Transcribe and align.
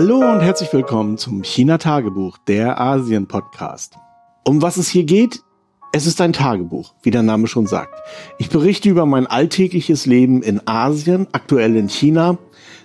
Hallo 0.00 0.20
und 0.20 0.42
herzlich 0.42 0.72
willkommen 0.72 1.18
zum 1.18 1.42
China 1.42 1.76
Tagebuch, 1.76 2.38
der 2.46 2.80
Asien 2.80 3.26
Podcast. 3.26 3.96
Um 4.44 4.62
was 4.62 4.76
es 4.76 4.88
hier 4.88 5.02
geht? 5.02 5.42
Es 5.92 6.06
ist 6.06 6.20
ein 6.20 6.32
Tagebuch, 6.32 6.94
wie 7.02 7.10
der 7.10 7.24
Name 7.24 7.48
schon 7.48 7.66
sagt. 7.66 8.00
Ich 8.38 8.48
berichte 8.48 8.88
über 8.88 9.06
mein 9.06 9.26
alltägliches 9.26 10.06
Leben 10.06 10.40
in 10.44 10.64
Asien, 10.68 11.26
aktuell 11.32 11.74
in 11.74 11.88
China. 11.88 12.38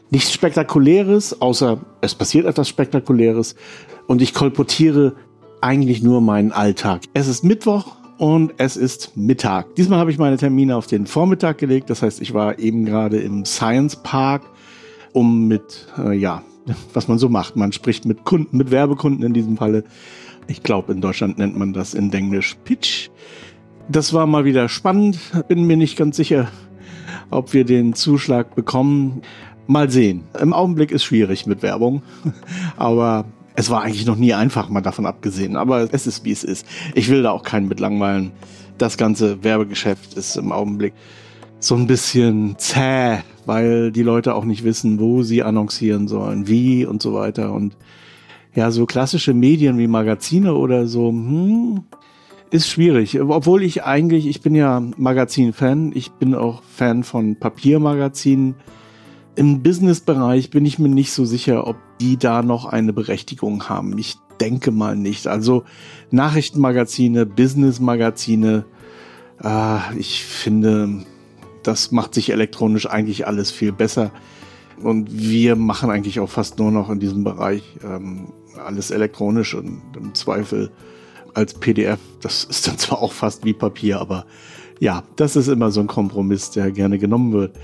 Nichts 0.09 0.33
Spektakuläres, 0.33 1.39
außer 1.39 1.77
es 2.01 2.15
passiert 2.15 2.47
etwas 2.47 2.67
Spektakuläres 2.67 3.53
und 4.07 4.23
ich 4.23 4.33
kolportiere 4.33 5.13
eigentlich 5.61 6.01
nur 6.01 6.19
meinen 6.19 6.51
Alltag. 6.51 7.03
Es 7.13 7.27
ist 7.27 7.43
Mittwoch 7.43 7.95
und 8.17 8.55
es 8.57 8.75
ist 8.75 9.15
Mittag. 9.15 9.75
Diesmal 9.75 9.99
habe 9.99 10.09
ich 10.09 10.17
meine 10.17 10.37
Termine 10.37 10.75
auf 10.75 10.87
den 10.87 11.05
Vormittag 11.05 11.59
gelegt. 11.59 11.91
Das 11.91 12.01
heißt, 12.01 12.21
ich 12.21 12.33
war 12.33 12.57
eben 12.57 12.85
gerade 12.85 13.19
im 13.19 13.45
Science 13.45 13.97
Park, 13.97 14.41
um 15.11 15.47
mit, 15.47 15.89
äh, 15.99 16.13
ja, 16.13 16.41
was 16.93 17.07
man 17.07 17.17
so 17.17 17.29
macht. 17.29 17.55
Man 17.55 17.71
spricht 17.71 18.05
mit 18.05 18.23
Kunden, 18.23 18.57
mit 18.57 18.71
Werbekunden 18.71 19.25
in 19.25 19.33
diesem 19.33 19.57
Falle. 19.57 19.83
Ich 20.47 20.63
glaube, 20.63 20.91
in 20.91 21.01
Deutschland 21.01 21.37
nennt 21.37 21.57
man 21.57 21.73
das 21.73 21.93
in 21.93 22.11
Englisch 22.11 22.57
Pitch. 22.63 23.09
Das 23.89 24.13
war 24.13 24.27
mal 24.27 24.45
wieder 24.45 24.69
spannend. 24.69 25.19
Bin 25.47 25.65
mir 25.65 25.77
nicht 25.77 25.97
ganz 25.97 26.17
sicher, 26.17 26.49
ob 27.29 27.53
wir 27.53 27.65
den 27.65 27.93
Zuschlag 27.93 28.55
bekommen. 28.55 29.21
Mal 29.67 29.89
sehen. 29.89 30.23
Im 30.39 30.53
Augenblick 30.53 30.91
ist 30.91 31.03
schwierig 31.03 31.45
mit 31.45 31.63
Werbung. 31.63 32.01
Aber 32.77 33.25
es 33.55 33.69
war 33.69 33.83
eigentlich 33.83 34.05
noch 34.05 34.17
nie 34.17 34.33
einfach, 34.33 34.69
mal 34.69 34.81
davon 34.81 35.05
abgesehen. 35.05 35.55
Aber 35.55 35.93
es 35.93 36.07
ist, 36.07 36.25
wie 36.25 36.31
es 36.31 36.43
ist. 36.43 36.65
Ich 36.95 37.09
will 37.09 37.23
da 37.23 37.31
auch 37.31 37.43
keinen 37.43 37.67
mit 37.67 37.79
langweilen. 37.79 38.31
Das 38.77 38.97
ganze 38.97 39.43
Werbegeschäft 39.43 40.15
ist 40.15 40.35
im 40.35 40.51
Augenblick 40.51 40.93
so 41.59 41.75
ein 41.75 41.87
bisschen 41.87 42.55
zäh, 42.57 43.19
weil 43.45 43.91
die 43.91 44.03
Leute 44.03 44.35
auch 44.35 44.45
nicht 44.45 44.63
wissen, 44.63 44.99
wo 44.99 45.23
sie 45.23 45.43
annoncieren 45.43 46.07
sollen, 46.07 46.47
wie 46.47 46.85
und 46.85 47.01
so 47.01 47.13
weiter. 47.13 47.53
Und 47.53 47.77
ja, 48.55 48.71
so 48.71 48.85
klassische 48.85 49.33
Medien 49.33 49.77
wie 49.77 49.87
Magazine 49.87 50.53
oder 50.53 50.87
so, 50.87 51.09
hm, 51.09 51.83
ist 52.51 52.69
schwierig. 52.69 53.19
Obwohl 53.19 53.63
ich 53.63 53.83
eigentlich, 53.83 54.27
ich 54.27 54.41
bin 54.41 54.53
ja 54.53 54.79
Magazin-Fan, 54.97 55.91
ich 55.95 56.11
bin 56.11 56.35
auch 56.35 56.61
Fan 56.61 57.03
von 57.03 57.35
Papiermagazinen. 57.35 58.55
Im 59.35 59.63
Business-Bereich 59.63 60.51
bin 60.51 60.63
ich 60.63 60.77
mir 60.77 60.89
nicht 60.89 61.11
so 61.11 61.25
sicher, 61.25 61.65
ob 61.65 61.77
die 61.99 62.17
da 62.17 62.43
noch 62.43 62.65
eine 62.65 62.93
Berechtigung 62.93 63.69
haben. 63.69 63.97
Ich 63.97 64.17
denke 64.39 64.69
mal 64.69 64.95
nicht. 64.95 65.25
Also 65.25 65.63
Nachrichtenmagazine, 66.11 67.25
Business-Magazine, 67.25 68.65
äh, 69.43 69.97
ich 69.97 70.23
finde, 70.23 71.03
das 71.63 71.91
macht 71.91 72.13
sich 72.13 72.31
elektronisch 72.31 72.87
eigentlich 72.89 73.27
alles 73.27 73.51
viel 73.51 73.71
besser. 73.71 74.11
Und 74.81 75.07
wir 75.11 75.55
machen 75.55 75.89
eigentlich 75.89 76.19
auch 76.19 76.29
fast 76.29 76.59
nur 76.59 76.71
noch 76.71 76.89
in 76.89 76.99
diesem 76.99 77.23
Bereich 77.23 77.63
ähm, 77.83 78.33
alles 78.63 78.91
elektronisch 78.91 79.55
und 79.55 79.81
im 79.95 80.13
Zweifel 80.13 80.71
als 81.33 81.53
PDF. 81.53 81.99
Das 82.21 82.43
ist 82.49 82.67
dann 82.67 82.77
zwar 82.77 83.01
auch 83.01 83.13
fast 83.13 83.45
wie 83.45 83.53
Papier, 83.53 83.99
aber 83.99 84.25
ja, 84.79 85.03
das 85.15 85.35
ist 85.35 85.47
immer 85.47 85.71
so 85.71 85.79
ein 85.79 85.87
Kompromiss, 85.87 86.51
der 86.51 86.71
gerne 86.71 86.97
genommen 86.97 87.33
wird. 87.33 87.57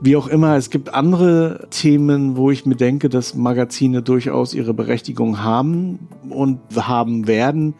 Wie 0.00 0.16
auch 0.16 0.26
immer, 0.26 0.56
es 0.56 0.70
gibt 0.70 0.92
andere 0.92 1.68
Themen, 1.70 2.36
wo 2.36 2.50
ich 2.50 2.66
mir 2.66 2.74
denke, 2.74 3.08
dass 3.08 3.34
Magazine 3.34 4.02
durchaus 4.02 4.52
ihre 4.52 4.74
Berechtigung 4.74 5.42
haben 5.42 6.08
und 6.28 6.58
haben 6.76 7.26
werden 7.26 7.74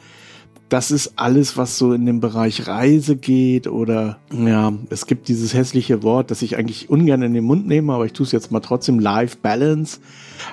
das 0.68 0.90
ist 0.90 1.12
alles, 1.16 1.56
was 1.56 1.78
so 1.78 1.92
in 1.92 2.06
den 2.06 2.20
Bereich 2.20 2.66
Reise 2.66 3.16
geht 3.16 3.66
oder 3.66 4.18
ja, 4.32 4.72
es 4.90 5.06
gibt 5.06 5.28
dieses 5.28 5.54
hässliche 5.54 6.02
Wort, 6.02 6.30
das 6.30 6.42
ich 6.42 6.56
eigentlich 6.56 6.88
ungern 6.88 7.22
in 7.22 7.34
den 7.34 7.44
Mund 7.44 7.66
nehme, 7.66 7.92
aber 7.92 8.06
ich 8.06 8.12
tue 8.12 8.24
es 8.24 8.32
jetzt 8.32 8.50
mal 8.50 8.60
trotzdem, 8.60 8.98
Life 8.98 9.36
Balance. 9.42 10.00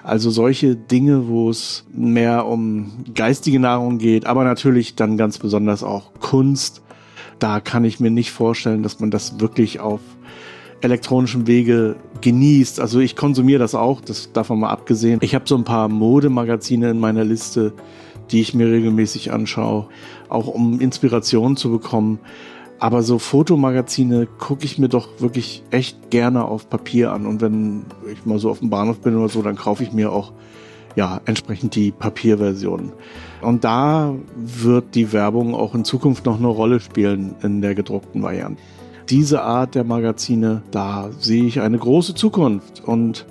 Also 0.04 0.30
solche 0.30 0.76
Dinge, 0.76 1.28
wo 1.28 1.50
es 1.50 1.86
mehr 1.94 2.46
um 2.46 2.92
geistige 3.16 3.60
Nahrung 3.60 3.98
geht, 3.98 4.26
aber 4.26 4.44
natürlich 4.44 4.96
dann 4.96 5.18
ganz 5.18 5.38
besonders 5.38 5.84
auch 5.84 6.14
Kunst. 6.20 6.82
Da 7.40 7.60
kann 7.60 7.86
ich 7.86 8.00
mir 8.00 8.12
nicht 8.12 8.32
vorstellen, 8.32 8.84
dass 8.84 9.00
man 9.00 9.12
das 9.12 9.40
wirklich 9.40 9.80
auf 9.80 10.02
elektronischen 10.82 11.48
Wege 11.48 11.96
genießt. 12.22 12.80
Also 12.80 13.00
ich 13.00 13.16
konsumiere 13.16 13.60
das 13.60 13.76
auch, 13.76 14.02
das 14.02 14.32
davon 14.34 14.60
mal 14.60 14.70
abgesehen. 14.70 15.20
Ich 15.22 15.36
habe 15.36 15.46
so 15.48 15.56
ein 15.56 15.64
paar 15.64 15.88
Modemagazine 15.88 16.92
in 16.92 17.00
meiner 17.00 17.24
Liste, 17.24 17.74
die 18.32 18.42
ich 18.42 18.54
mir 18.54 18.72
regelmäßig 18.72 19.32
anschaue, 19.32 19.88
auch 20.30 20.48
um 20.48 20.80
Inspiration 20.80 21.58
zu 21.58 21.72
bekommen. 21.72 22.20
Aber 22.80 23.04
so 23.04 23.20
Fotomagazine 23.20 24.26
gucke 24.26 24.66
ich 24.66 24.80
mir 24.80 24.90
doch 24.90 25.20
wirklich 25.20 25.64
echt 25.70 26.10
gerne 26.10 26.46
auf 26.46 26.70
Papier 26.70 27.12
an. 27.12 27.28
Und 27.28 27.42
wenn 27.42 27.86
ich 28.12 28.26
mal 28.26 28.40
so 28.40 28.50
auf 28.50 28.60
dem 28.60 28.72
Bahnhof 28.72 29.02
bin 29.02 29.16
oder 29.16 29.30
so, 29.30 29.42
dann 29.42 29.56
kaufe 29.56 29.84
ich 29.84 29.92
mir 29.92 30.12
auch 30.12 30.32
ja 30.96 31.22
entsprechend 31.26 31.76
die 31.76 31.92
Papierversion. 31.92 32.92
Und 33.42 33.64
da 33.64 34.16
wird 34.36 34.96
die 34.96 35.14
Werbung 35.14 35.54
auch 35.54 35.76
in 35.76 35.86
Zukunft 35.86 36.26
noch 36.26 36.38
eine 36.38 36.48
Rolle 36.48 36.80
spielen 36.80 37.36
in 37.44 37.62
der 37.62 37.76
gedruckten 37.76 38.24
Variante. 38.24 38.62
Diese 39.10 39.44
Art 39.44 39.76
der 39.76 39.84
Magazine, 39.84 40.64
da 40.72 41.10
sehe 41.20 41.46
ich 41.46 41.62
eine 41.62 41.78
große 41.78 42.16
Zukunft. 42.16 42.82
Und 42.84 43.26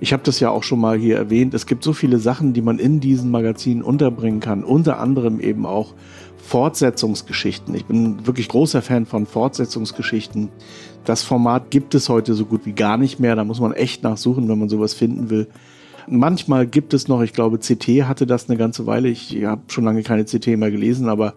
ich 0.00 0.12
habe 0.12 0.22
das 0.22 0.40
ja 0.40 0.50
auch 0.50 0.62
schon 0.62 0.80
mal 0.80 0.98
hier 0.98 1.16
erwähnt. 1.16 1.54
Es 1.54 1.66
gibt 1.66 1.82
so 1.82 1.92
viele 1.92 2.18
Sachen, 2.18 2.52
die 2.52 2.62
man 2.62 2.78
in 2.78 3.00
diesen 3.00 3.30
Magazinen 3.30 3.82
unterbringen 3.82 4.40
kann. 4.40 4.62
Unter 4.62 4.98
anderem 5.00 5.40
eben 5.40 5.64
auch 5.64 5.94
Fortsetzungsgeschichten. 6.36 7.74
Ich 7.74 7.86
bin 7.86 8.26
wirklich 8.26 8.48
großer 8.48 8.82
Fan 8.82 9.06
von 9.06 9.26
Fortsetzungsgeschichten. 9.26 10.50
Das 11.04 11.22
Format 11.22 11.70
gibt 11.70 11.94
es 11.94 12.08
heute 12.08 12.34
so 12.34 12.44
gut 12.44 12.66
wie 12.66 12.72
gar 12.72 12.98
nicht 12.98 13.18
mehr. 13.20 13.36
Da 13.36 13.44
muss 13.44 13.60
man 13.60 13.72
echt 13.72 14.02
nachsuchen, 14.02 14.48
wenn 14.48 14.58
man 14.58 14.68
sowas 14.68 14.94
finden 14.94 15.30
will. 15.30 15.48
Manchmal 16.08 16.68
gibt 16.68 16.94
es 16.94 17.08
noch, 17.08 17.22
ich 17.22 17.32
glaube, 17.32 17.58
CT 17.58 18.04
hatte 18.04 18.26
das 18.26 18.48
eine 18.48 18.56
ganze 18.56 18.86
Weile. 18.86 19.08
Ich 19.08 19.44
habe 19.44 19.62
schon 19.68 19.84
lange 19.84 20.04
keine 20.04 20.24
CT 20.24 20.46
mehr 20.56 20.70
gelesen, 20.70 21.08
aber 21.08 21.34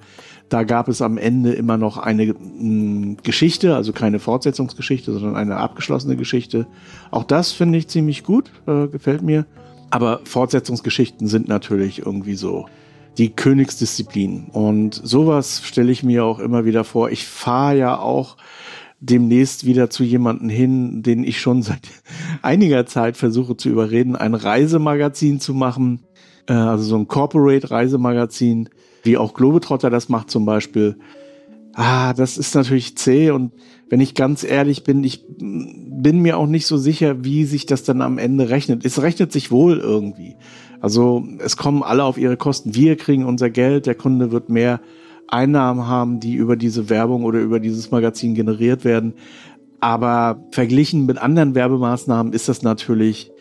da 0.49 0.63
gab 0.63 0.87
es 0.87 1.01
am 1.01 1.17
Ende 1.17 1.53
immer 1.53 1.77
noch 1.77 1.97
eine 1.97 2.23
m, 2.23 2.35
hm, 2.59 3.17
Geschichte, 3.23 3.75
also 3.75 3.93
keine 3.93 4.19
Fortsetzungsgeschichte, 4.19 5.13
sondern 5.13 5.35
eine 5.35 5.57
abgeschlossene 5.57 6.15
Geschichte. 6.15 6.67
Auch 7.11 7.23
das 7.23 7.51
finde 7.51 7.77
ich 7.77 7.87
ziemlich 7.87 8.23
gut, 8.23 8.51
äh, 8.67 8.87
gefällt 8.87 9.21
mir. 9.21 9.45
Aber 9.91 10.21
Fortsetzungsgeschichten 10.23 11.27
sind 11.27 11.47
natürlich 11.47 11.99
irgendwie 12.05 12.35
so 12.35 12.67
die 13.17 13.29
Königsdisziplin. 13.29 14.47
Und 14.51 14.99
sowas 15.03 15.61
stelle 15.63 15.91
ich 15.91 16.03
mir 16.03 16.25
auch 16.25 16.39
immer 16.39 16.65
wieder 16.65 16.83
vor. 16.83 17.09
Ich 17.09 17.27
fahre 17.27 17.77
ja 17.77 17.99
auch 17.99 18.37
demnächst 19.01 19.65
wieder 19.65 19.89
zu 19.89 20.03
jemanden 20.03 20.49
hin, 20.49 21.03
den 21.03 21.23
ich 21.23 21.39
schon 21.39 21.61
seit 21.63 21.81
einiger 22.41 22.85
Zeit 22.85 23.17
versuche 23.17 23.55
zu 23.57 23.69
überreden, 23.69 24.15
ein 24.15 24.33
Reisemagazin 24.33 25.39
zu 25.39 25.53
machen. 25.53 26.01
Äh, 26.47 26.53
also 26.53 26.83
so 26.83 26.95
ein 26.97 27.07
Corporate-Reisemagazin 27.07 28.69
wie 29.03 29.17
auch 29.17 29.33
Globetrotter 29.33 29.89
das 29.89 30.09
macht 30.09 30.29
zum 30.29 30.45
Beispiel. 30.45 30.97
Ah, 31.73 32.13
das 32.13 32.37
ist 32.37 32.55
natürlich 32.55 32.97
zäh 32.97 33.31
und 33.31 33.51
wenn 33.89 34.01
ich 34.01 34.13
ganz 34.13 34.43
ehrlich 34.43 34.83
bin, 34.83 35.03
ich 35.03 35.25
bin 35.37 36.19
mir 36.21 36.37
auch 36.37 36.47
nicht 36.47 36.65
so 36.67 36.77
sicher, 36.77 37.23
wie 37.23 37.45
sich 37.45 37.65
das 37.65 37.83
dann 37.83 38.01
am 38.01 38.17
Ende 38.17 38.49
rechnet. 38.49 38.85
Es 38.85 39.01
rechnet 39.01 39.31
sich 39.31 39.51
wohl 39.51 39.79
irgendwie. 39.79 40.35
Also 40.81 41.23
es 41.39 41.57
kommen 41.57 41.83
alle 41.83 42.03
auf 42.03 42.17
ihre 42.17 42.37
Kosten. 42.37 42.75
Wir 42.75 42.95
kriegen 42.95 43.25
unser 43.25 43.49
Geld, 43.49 43.85
der 43.85 43.95
Kunde 43.95 44.31
wird 44.31 44.49
mehr 44.49 44.81
Einnahmen 45.27 45.87
haben, 45.87 46.19
die 46.19 46.35
über 46.35 46.55
diese 46.55 46.89
Werbung 46.89 47.23
oder 47.23 47.39
über 47.39 47.59
dieses 47.59 47.91
Magazin 47.91 48.33
generiert 48.35 48.83
werden. 48.83 49.13
Aber 49.79 50.43
verglichen 50.51 51.05
mit 51.05 51.17
anderen 51.17 51.55
Werbemaßnahmen 51.55 52.33
ist 52.33 52.49
das 52.49 52.61
natürlich 52.63 53.31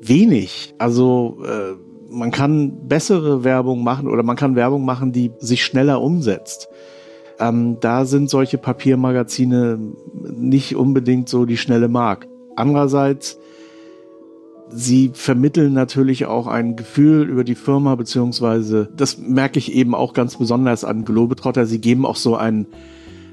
wenig. 0.00 0.74
Also 0.78 1.38
äh, 1.44 1.74
man 2.10 2.30
kann 2.30 2.88
bessere 2.88 3.44
Werbung 3.44 3.84
machen 3.84 4.08
oder 4.08 4.22
man 4.22 4.36
kann 4.36 4.56
Werbung 4.56 4.84
machen, 4.84 5.12
die 5.12 5.30
sich 5.38 5.64
schneller 5.64 6.02
umsetzt. 6.02 6.68
Ähm, 7.38 7.78
da 7.80 8.04
sind 8.04 8.28
solche 8.28 8.58
Papiermagazine 8.58 9.78
nicht 10.30 10.76
unbedingt 10.76 11.28
so 11.28 11.46
die 11.46 11.56
schnelle 11.56 11.88
Mark. 11.88 12.26
Andererseits, 12.56 13.38
sie 14.68 15.12
vermitteln 15.14 15.72
natürlich 15.72 16.26
auch 16.26 16.46
ein 16.46 16.76
Gefühl 16.76 17.28
über 17.28 17.44
die 17.44 17.54
Firma, 17.54 17.94
beziehungsweise 17.94 18.90
das 18.94 19.18
merke 19.18 19.58
ich 19.58 19.72
eben 19.72 19.94
auch 19.94 20.12
ganz 20.12 20.36
besonders 20.36 20.84
an 20.84 21.04
Globetrotter. 21.04 21.64
Sie 21.64 21.80
geben 21.80 22.04
auch 22.04 22.16
so 22.16 22.36
einen 22.36 22.66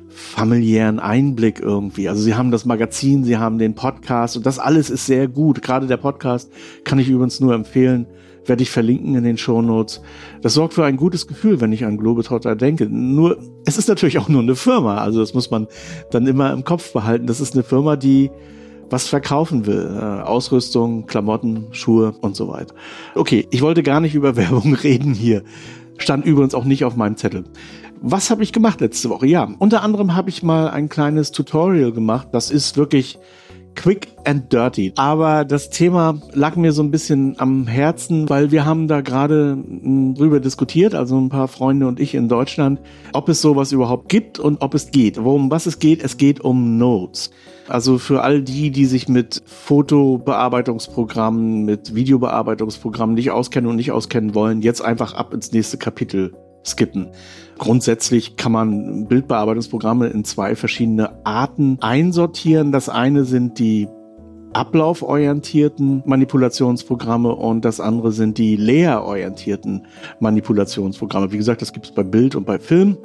familiären 0.10 1.00
Einblick 1.00 1.60
irgendwie. 1.60 2.10
Also 2.10 2.22
sie 2.22 2.36
haben 2.36 2.52
das 2.52 2.66
Magazin, 2.66 3.24
sie 3.24 3.38
haben 3.38 3.60
den 3.60 3.76
Podcast 3.76 4.38
und 4.38 4.46
das 4.46 4.58
alles 4.58 4.90
ist 4.90 5.06
sehr 5.06 5.28
gut. 5.28 5.62
Gerade 5.62 5.88
der 5.88 5.98
Podcast 5.98 6.52
kann 6.86 6.98
ich 6.98 7.10
übrigens 7.10 7.40
nur 7.40 7.54
empfehlen 7.54 8.08
werde 8.48 8.64
ich 8.64 8.72
verlinken 8.72 9.16
in 9.16 9.24
den 9.24 9.38
Shownotes. 9.38 10.02
Das 10.42 10.54
sorgt 10.54 10.74
für 10.74 10.86
ein 10.86 10.98
gutes 10.98 11.28
Gefühl, 11.28 11.62
wenn 11.62 11.72
ich 11.72 11.86
an 11.86 11.98
Globetrotter 11.98 12.56
denke. 12.56 12.88
Nur, 12.88 13.38
es 13.66 13.78
ist 13.78 13.88
natürlich 13.90 14.18
auch 14.20 14.30
nur 14.30 14.42
eine 14.42 14.56
Firma, 14.56 14.98
also 14.98 15.20
das 15.20 15.34
muss 15.34 15.52
man 15.52 15.68
dann 16.12 16.28
immer 16.28 16.52
im 16.54 16.64
Kopf 16.64 16.94
behalten. 16.94 17.28
Das 17.28 17.40
ist 17.40 17.54
eine 17.54 17.64
Firma, 17.64 17.96
die 17.96 18.32
was 18.90 19.08
verkaufen 19.08 19.66
will. 19.66 19.98
Äh, 20.00 20.22
Ausrüstung, 20.24 21.06
Klamotten, 21.06 21.68
Schuhe 21.72 22.14
und 22.22 22.36
so 22.36 22.48
weiter. 22.48 22.74
Okay, 23.16 23.48
ich 23.52 23.62
wollte 23.62 23.84
gar 23.84 24.00
nicht 24.00 24.16
über 24.16 24.36
Werbung 24.38 24.74
reden 24.74 25.14
hier. 25.14 25.44
Stand 25.98 26.26
übrigens 26.26 26.54
auch 26.54 26.66
nicht 26.66 26.86
auf 26.86 26.96
meinem 26.96 27.18
Zettel. 27.18 27.46
Was 28.00 28.30
habe 28.30 28.44
ich 28.44 28.54
gemacht 28.54 28.80
letzte 28.82 29.10
Woche? 29.10 29.26
Ja, 29.26 29.50
unter 29.58 29.82
anderem 29.82 30.16
habe 30.16 30.30
ich 30.30 30.44
mal 30.44 30.70
ein 30.70 30.88
kleines 30.88 31.32
Tutorial 31.32 31.92
gemacht. 31.92 32.28
Das 32.32 32.52
ist 32.52 32.78
wirklich 32.78 33.18
Quick 33.78 34.10
and 34.26 34.52
Dirty. 34.52 34.92
Aber 34.98 35.46
das 35.46 35.70
Thema 35.70 36.20
lag 36.34 36.58
mir 36.58 36.74
so 36.74 36.82
ein 36.82 36.92
bisschen 36.92 37.40
am 37.40 37.68
Herzen, 37.68 38.28
weil 38.28 38.52
wir 38.52 38.66
haben 38.66 38.88
da 38.88 39.02
gerade 39.02 39.52
hm, 39.52 40.16
drüber 40.16 40.40
diskutiert, 40.40 40.96
also 40.96 41.18
ein 41.18 41.30
paar 41.30 41.48
Freunde 41.48 41.88
und 41.88 42.00
ich 42.00 42.16
in 42.16 42.28
Deutschland, 42.28 42.82
ob 43.14 43.30
es 43.30 43.40
sowas 43.40 43.72
überhaupt 43.72 44.10
gibt 44.10 44.40
und 44.40 44.62
ob 44.62 44.74
es 44.74 44.92
geht. 44.92 45.24
Worum 45.24 45.52
was 45.52 45.68
es 45.68 45.80
geht? 45.80 46.04
Es 46.04 46.18
geht 46.18 46.42
um 46.42 46.78
Notes. 46.78 47.30
Also 47.70 47.98
für 47.98 48.24
all 48.24 48.42
die, 48.42 48.72
die 48.72 48.86
sich 48.86 49.08
mit 49.08 49.44
Fotobearbeitungsprogrammen, 49.46 51.64
mit 51.64 51.94
Videobearbeitungsprogrammen 51.94 53.16
nicht 53.16 53.32
auskennen 53.32 53.70
und 53.70 53.76
nicht 53.76 53.92
auskennen 53.92 54.34
wollen, 54.34 54.62
jetzt 54.62 54.82
einfach 54.82 55.14
ab 55.14 55.34
ins 55.34 55.52
nächste 55.52 55.78
Kapitel 55.78 56.34
skippen. 56.68 57.10
Grundsätzlich 57.58 58.36
kann 58.36 58.52
man 58.52 59.08
Bildbearbeitungsprogramme 59.08 60.08
in 60.08 60.24
zwei 60.24 60.56
verschiedene 60.56 61.26
Arten 61.26 61.78
einsortieren. 61.82 62.72
Das 62.72 62.88
eine 62.88 63.26
sind 63.26 63.58
die 63.58 63.88
ablauforientierten 64.54 66.04
Manipulationsprogramme 66.06 67.36
und 67.36 67.66
das 67.66 67.80
andere 67.80 68.12
sind 68.12 68.38
die 68.38 68.56
leerorientierten 68.56 69.86
Manipulationsprogramme. 70.20 71.32
Wie 71.32 71.38
gesagt, 71.38 71.62
das 71.62 71.74
gibt 71.74 71.88
es 71.88 71.92
bei 71.92 72.04
Bild 72.04 72.36
und 72.36 72.46
bei 72.46 72.60
Film. 72.60 72.98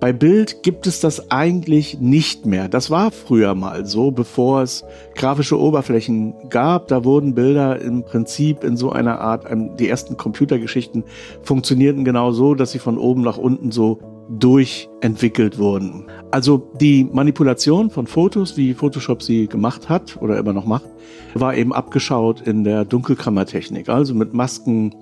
Bei 0.00 0.14
Bild 0.14 0.62
gibt 0.62 0.86
es 0.86 1.00
das 1.00 1.30
eigentlich 1.30 2.00
nicht 2.00 2.46
mehr. 2.46 2.68
Das 2.68 2.90
war 2.90 3.10
früher 3.10 3.54
mal 3.54 3.84
so, 3.84 4.10
bevor 4.10 4.62
es 4.62 4.82
grafische 5.14 5.60
Oberflächen 5.60 6.32
gab. 6.48 6.88
Da 6.88 7.04
wurden 7.04 7.34
Bilder 7.34 7.78
im 7.82 8.02
Prinzip 8.02 8.64
in 8.64 8.78
so 8.78 8.90
einer 8.90 9.20
Art, 9.20 9.44
die 9.78 9.88
ersten 9.90 10.16
Computergeschichten 10.16 11.04
funktionierten 11.42 12.06
genau 12.06 12.32
so, 12.32 12.54
dass 12.54 12.72
sie 12.72 12.78
von 12.78 12.96
oben 12.96 13.20
nach 13.20 13.36
unten 13.36 13.72
so 13.72 13.98
durchentwickelt 14.30 15.58
wurden. 15.58 16.06
Also 16.30 16.70
die 16.80 17.04
Manipulation 17.04 17.90
von 17.90 18.06
Fotos, 18.06 18.56
wie 18.56 18.72
Photoshop 18.72 19.22
sie 19.22 19.48
gemacht 19.48 19.90
hat 19.90 20.16
oder 20.22 20.38
immer 20.38 20.54
noch 20.54 20.64
macht, 20.64 20.88
war 21.34 21.54
eben 21.54 21.74
abgeschaut 21.74 22.40
in 22.40 22.64
der 22.64 22.86
Dunkelkammertechnik, 22.86 23.90
also 23.90 24.14
mit 24.14 24.32
Masken, 24.32 24.94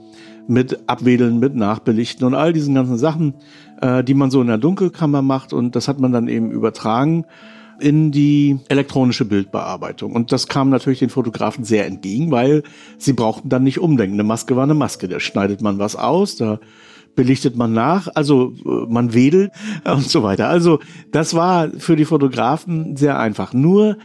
mit 0.48 0.78
Abwedeln, 0.88 1.38
mit 1.38 1.54
Nachbelichten 1.54 2.26
und 2.26 2.34
all 2.34 2.54
diesen 2.54 2.74
ganzen 2.74 2.96
Sachen, 2.96 3.34
äh, 3.80 4.04
die 4.04 4.14
man 4.14 4.30
so 4.30 4.40
in 4.40 4.46
der 4.46 4.58
Dunkelkammer 4.58 5.22
macht. 5.22 5.52
Und 5.52 5.76
das 5.76 5.88
hat 5.88 6.00
man 6.00 6.12
dann 6.12 6.28
eben 6.28 6.50
übertragen 6.50 7.24
in 7.80 8.10
die 8.10 8.58
elektronische 8.68 9.24
Bildbearbeitung. 9.24 10.12
Und 10.12 10.32
das 10.32 10.48
kam 10.48 10.68
natürlich 10.68 10.98
den 10.98 11.10
Fotografen 11.10 11.64
sehr 11.64 11.86
entgegen, 11.86 12.30
weil 12.30 12.62
sie 12.98 13.12
brauchten 13.12 13.48
dann 13.48 13.62
nicht 13.62 13.78
umdenken. 13.78 14.14
Eine 14.14 14.24
Maske 14.24 14.56
war 14.56 14.64
eine 14.64 14.74
Maske. 14.74 15.08
Da 15.08 15.20
schneidet 15.20 15.62
man 15.62 15.78
was 15.78 15.94
aus, 15.94 16.36
da 16.36 16.58
belichtet 17.14 17.56
man 17.56 17.72
nach, 17.72 18.08
also 18.14 18.52
äh, 18.64 18.86
man 18.88 19.12
wedelt 19.12 19.50
und 19.84 20.08
so 20.08 20.22
weiter. 20.22 20.48
Also 20.48 20.78
das 21.10 21.34
war 21.34 21.68
für 21.78 21.96
die 21.96 22.04
Fotografen 22.04 22.96
sehr 22.96 23.18
einfach. 23.18 23.52
Nur 23.52 23.98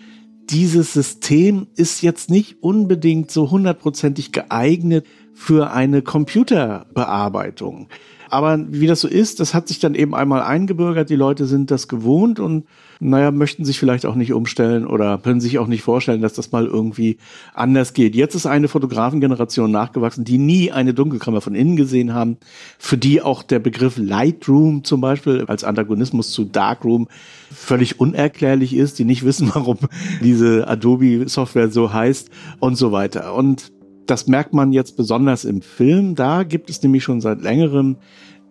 dieses 0.50 0.94
System 0.94 1.68
ist 1.76 2.02
jetzt 2.02 2.30
nicht 2.30 2.62
unbedingt 2.62 3.32
so 3.32 3.52
hundertprozentig 3.52 4.32
geeignet 4.32 5.06
für 5.34 5.72
eine 5.72 6.02
Computerbearbeitung. 6.02 7.88
Aber 8.34 8.58
wie 8.68 8.88
das 8.88 9.00
so 9.00 9.08
ist, 9.08 9.40
das 9.40 9.54
hat 9.54 9.68
sich 9.68 9.78
dann 9.78 9.94
eben 9.94 10.16
einmal 10.16 10.42
eingebürgert. 10.42 11.12
Die 11.12 11.16
Leute 11.16 11.46
sind 11.46 11.70
das 11.70 11.88
gewohnt 11.88 12.40
und 12.40 12.66
naja, 13.00 13.30
möchten 13.30 13.64
sich 13.64 13.78
vielleicht 13.78 14.08
auch 14.08 14.16
nicht 14.16 14.34
umstellen 14.34 14.88
oder 14.88 15.20
können 15.20 15.40
sich 15.40 15.60
auch 15.60 15.68
nicht 15.68 15.84
vorstellen, 15.84 16.24
dass 16.24 16.34
das 16.34 16.52
mal 16.52 16.66
irgendwie 16.66 17.18
anders 17.54 17.94
geht. 17.94 18.16
Jetzt 18.16 18.34
ist 18.34 18.48
eine 18.48 18.70
Fotografengeneration 18.70 19.70
nachgewachsen, 19.70 20.24
die 20.24 20.40
nie 20.40 20.72
eine 20.72 20.96
Dunkelkammer 20.96 21.42
von 21.42 21.54
innen 21.54 21.76
gesehen 21.76 22.16
haben, 22.16 22.38
für 22.80 22.98
die 22.98 23.22
auch 23.22 23.44
der 23.44 23.60
Begriff 23.60 23.98
Lightroom 23.98 24.84
zum 24.84 25.00
Beispiel 25.00 25.46
als 25.46 25.64
Antagonismus 25.64 26.32
zu 26.32 26.44
Darkroom 26.44 27.10
völlig 27.52 28.00
unerklärlich 28.00 28.76
ist, 28.76 28.98
die 28.98 29.06
nicht 29.06 29.24
wissen, 29.24 29.52
warum 29.54 29.78
diese 30.24 30.68
Adobe-Software 30.68 31.70
so 31.70 31.94
heißt 31.94 32.32
und 32.60 32.78
so 32.78 32.92
weiter. 32.92 33.36
Und 33.36 33.72
das 34.06 34.28
merkt 34.28 34.54
man 34.54 34.74
jetzt 34.74 34.98
besonders 34.98 35.46
im 35.46 35.62
Film. 35.62 36.16
Da 36.16 36.44
gibt 36.44 36.70
es 36.70 36.82
nämlich 36.82 37.04
schon 37.04 37.22
seit 37.22 37.42
längerem 37.42 37.98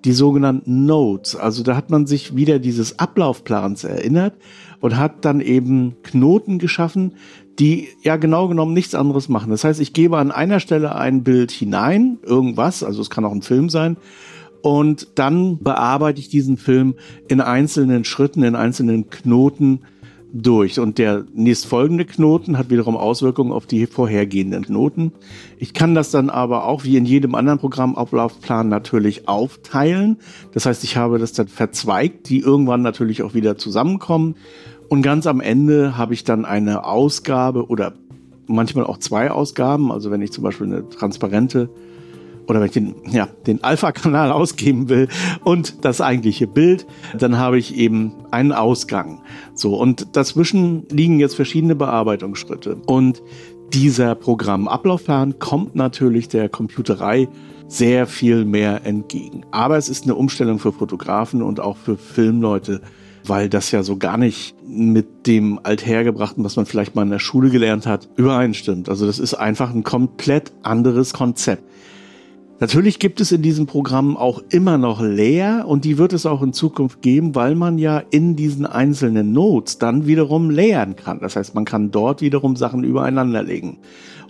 die 0.04 0.12
sogenannten 0.12 0.84
Notes. 0.84 1.36
Also 1.36 1.62
da 1.62 1.76
hat 1.76 1.90
man 1.90 2.06
sich 2.06 2.34
wieder 2.34 2.58
dieses 2.58 2.98
Ablaufplans 2.98 3.84
erinnert 3.84 4.34
und 4.80 4.96
hat 4.96 5.24
dann 5.24 5.40
eben 5.40 5.96
Knoten 6.02 6.58
geschaffen, 6.58 7.14
die 7.58 7.88
ja 8.02 8.16
genau 8.16 8.48
genommen 8.48 8.74
nichts 8.74 8.94
anderes 8.94 9.28
machen. 9.28 9.50
Das 9.50 9.64
heißt, 9.64 9.80
ich 9.80 9.92
gebe 9.92 10.18
an 10.18 10.32
einer 10.32 10.58
Stelle 10.58 10.94
ein 10.96 11.22
Bild 11.22 11.52
hinein, 11.52 12.18
irgendwas, 12.22 12.82
also 12.82 13.00
es 13.00 13.10
kann 13.10 13.24
auch 13.24 13.32
ein 13.32 13.42
Film 13.42 13.68
sein, 13.68 13.96
und 14.62 15.18
dann 15.18 15.58
bearbeite 15.58 16.20
ich 16.20 16.28
diesen 16.28 16.56
Film 16.56 16.94
in 17.28 17.40
einzelnen 17.40 18.04
Schritten, 18.04 18.44
in 18.44 18.54
einzelnen 18.54 19.10
Knoten 19.10 19.80
durch. 20.32 20.80
Und 20.80 20.98
der 20.98 21.24
nächstfolgende 21.34 22.04
Knoten 22.04 22.58
hat 22.58 22.70
wiederum 22.70 22.96
Auswirkungen 22.96 23.52
auf 23.52 23.66
die 23.66 23.86
vorhergehenden 23.86 24.64
Knoten. 24.64 25.12
Ich 25.58 25.74
kann 25.74 25.94
das 25.94 26.10
dann 26.10 26.30
aber 26.30 26.64
auch 26.64 26.84
wie 26.84 26.96
in 26.96 27.04
jedem 27.04 27.34
anderen 27.34 27.58
Programmablaufplan 27.58 28.68
natürlich 28.68 29.28
aufteilen. 29.28 30.18
Das 30.52 30.66
heißt, 30.66 30.84
ich 30.84 30.96
habe 30.96 31.18
das 31.18 31.32
dann 31.32 31.48
verzweigt, 31.48 32.28
die 32.28 32.40
irgendwann 32.40 32.82
natürlich 32.82 33.22
auch 33.22 33.34
wieder 33.34 33.58
zusammenkommen. 33.58 34.36
Und 34.88 35.02
ganz 35.02 35.26
am 35.26 35.40
Ende 35.40 35.96
habe 35.96 36.14
ich 36.14 36.24
dann 36.24 36.44
eine 36.44 36.84
Ausgabe 36.84 37.66
oder 37.68 37.94
manchmal 38.46 38.84
auch 38.84 38.98
zwei 38.98 39.30
Ausgaben. 39.30 39.92
Also 39.92 40.10
wenn 40.10 40.22
ich 40.22 40.32
zum 40.32 40.44
Beispiel 40.44 40.66
eine 40.66 40.88
transparente 40.88 41.70
oder 42.46 42.60
wenn 42.60 42.66
ich 42.66 42.72
den, 42.72 42.94
ja, 43.10 43.28
den 43.46 43.62
Alpha-Kanal 43.62 44.32
ausgeben 44.32 44.88
will 44.88 45.08
und 45.44 45.84
das 45.84 46.00
eigentliche 46.00 46.46
Bild, 46.46 46.86
dann 47.16 47.38
habe 47.38 47.58
ich 47.58 47.76
eben 47.76 48.12
einen 48.30 48.52
Ausgang. 48.52 49.22
So, 49.54 49.76
und 49.76 50.16
dazwischen 50.16 50.86
liegen 50.90 51.20
jetzt 51.20 51.34
verschiedene 51.34 51.74
Bearbeitungsschritte. 51.74 52.76
Und 52.86 53.22
dieser 53.72 54.14
Programmablaufplan 54.14 55.38
kommt 55.38 55.74
natürlich 55.74 56.28
der 56.28 56.48
Computerei 56.48 57.28
sehr 57.68 58.06
viel 58.06 58.44
mehr 58.44 58.84
entgegen. 58.84 59.46
Aber 59.50 59.78
es 59.78 59.88
ist 59.88 60.04
eine 60.04 60.14
Umstellung 60.14 60.58
für 60.58 60.72
Fotografen 60.72 61.42
und 61.42 61.58
auch 61.58 61.78
für 61.78 61.96
Filmleute, 61.96 62.82
weil 63.24 63.48
das 63.48 63.70
ja 63.70 63.82
so 63.82 63.96
gar 63.96 64.18
nicht 64.18 64.54
mit 64.66 65.26
dem 65.26 65.58
Althergebrachten, 65.62 66.44
was 66.44 66.56
man 66.56 66.66
vielleicht 66.66 66.94
mal 66.94 67.02
in 67.02 67.10
der 67.10 67.18
Schule 67.18 67.50
gelernt 67.50 67.86
hat, 67.86 68.08
übereinstimmt. 68.16 68.88
Also 68.88 69.06
das 69.06 69.18
ist 69.18 69.34
einfach 69.34 69.70
ein 69.70 69.84
komplett 69.84 70.52
anderes 70.62 71.14
Konzept. 71.14 71.62
Natürlich 72.62 73.00
gibt 73.00 73.20
es 73.20 73.32
in 73.32 73.42
diesem 73.42 73.66
Programm 73.66 74.16
auch 74.16 74.40
immer 74.50 74.78
noch 74.78 75.02
Layer 75.02 75.66
und 75.66 75.84
die 75.84 75.98
wird 75.98 76.12
es 76.12 76.26
auch 76.26 76.42
in 76.42 76.52
Zukunft 76.52 77.02
geben, 77.02 77.34
weil 77.34 77.56
man 77.56 77.76
ja 77.76 77.98
in 77.98 78.36
diesen 78.36 78.66
einzelnen 78.66 79.32
Nodes 79.32 79.78
dann 79.78 80.06
wiederum 80.06 80.48
layern 80.48 80.94
kann. 80.94 81.18
Das 81.18 81.34
heißt, 81.34 81.56
man 81.56 81.64
kann 81.64 81.90
dort 81.90 82.20
wiederum 82.20 82.54
Sachen 82.54 82.84
übereinander 82.84 83.42
legen. 83.42 83.78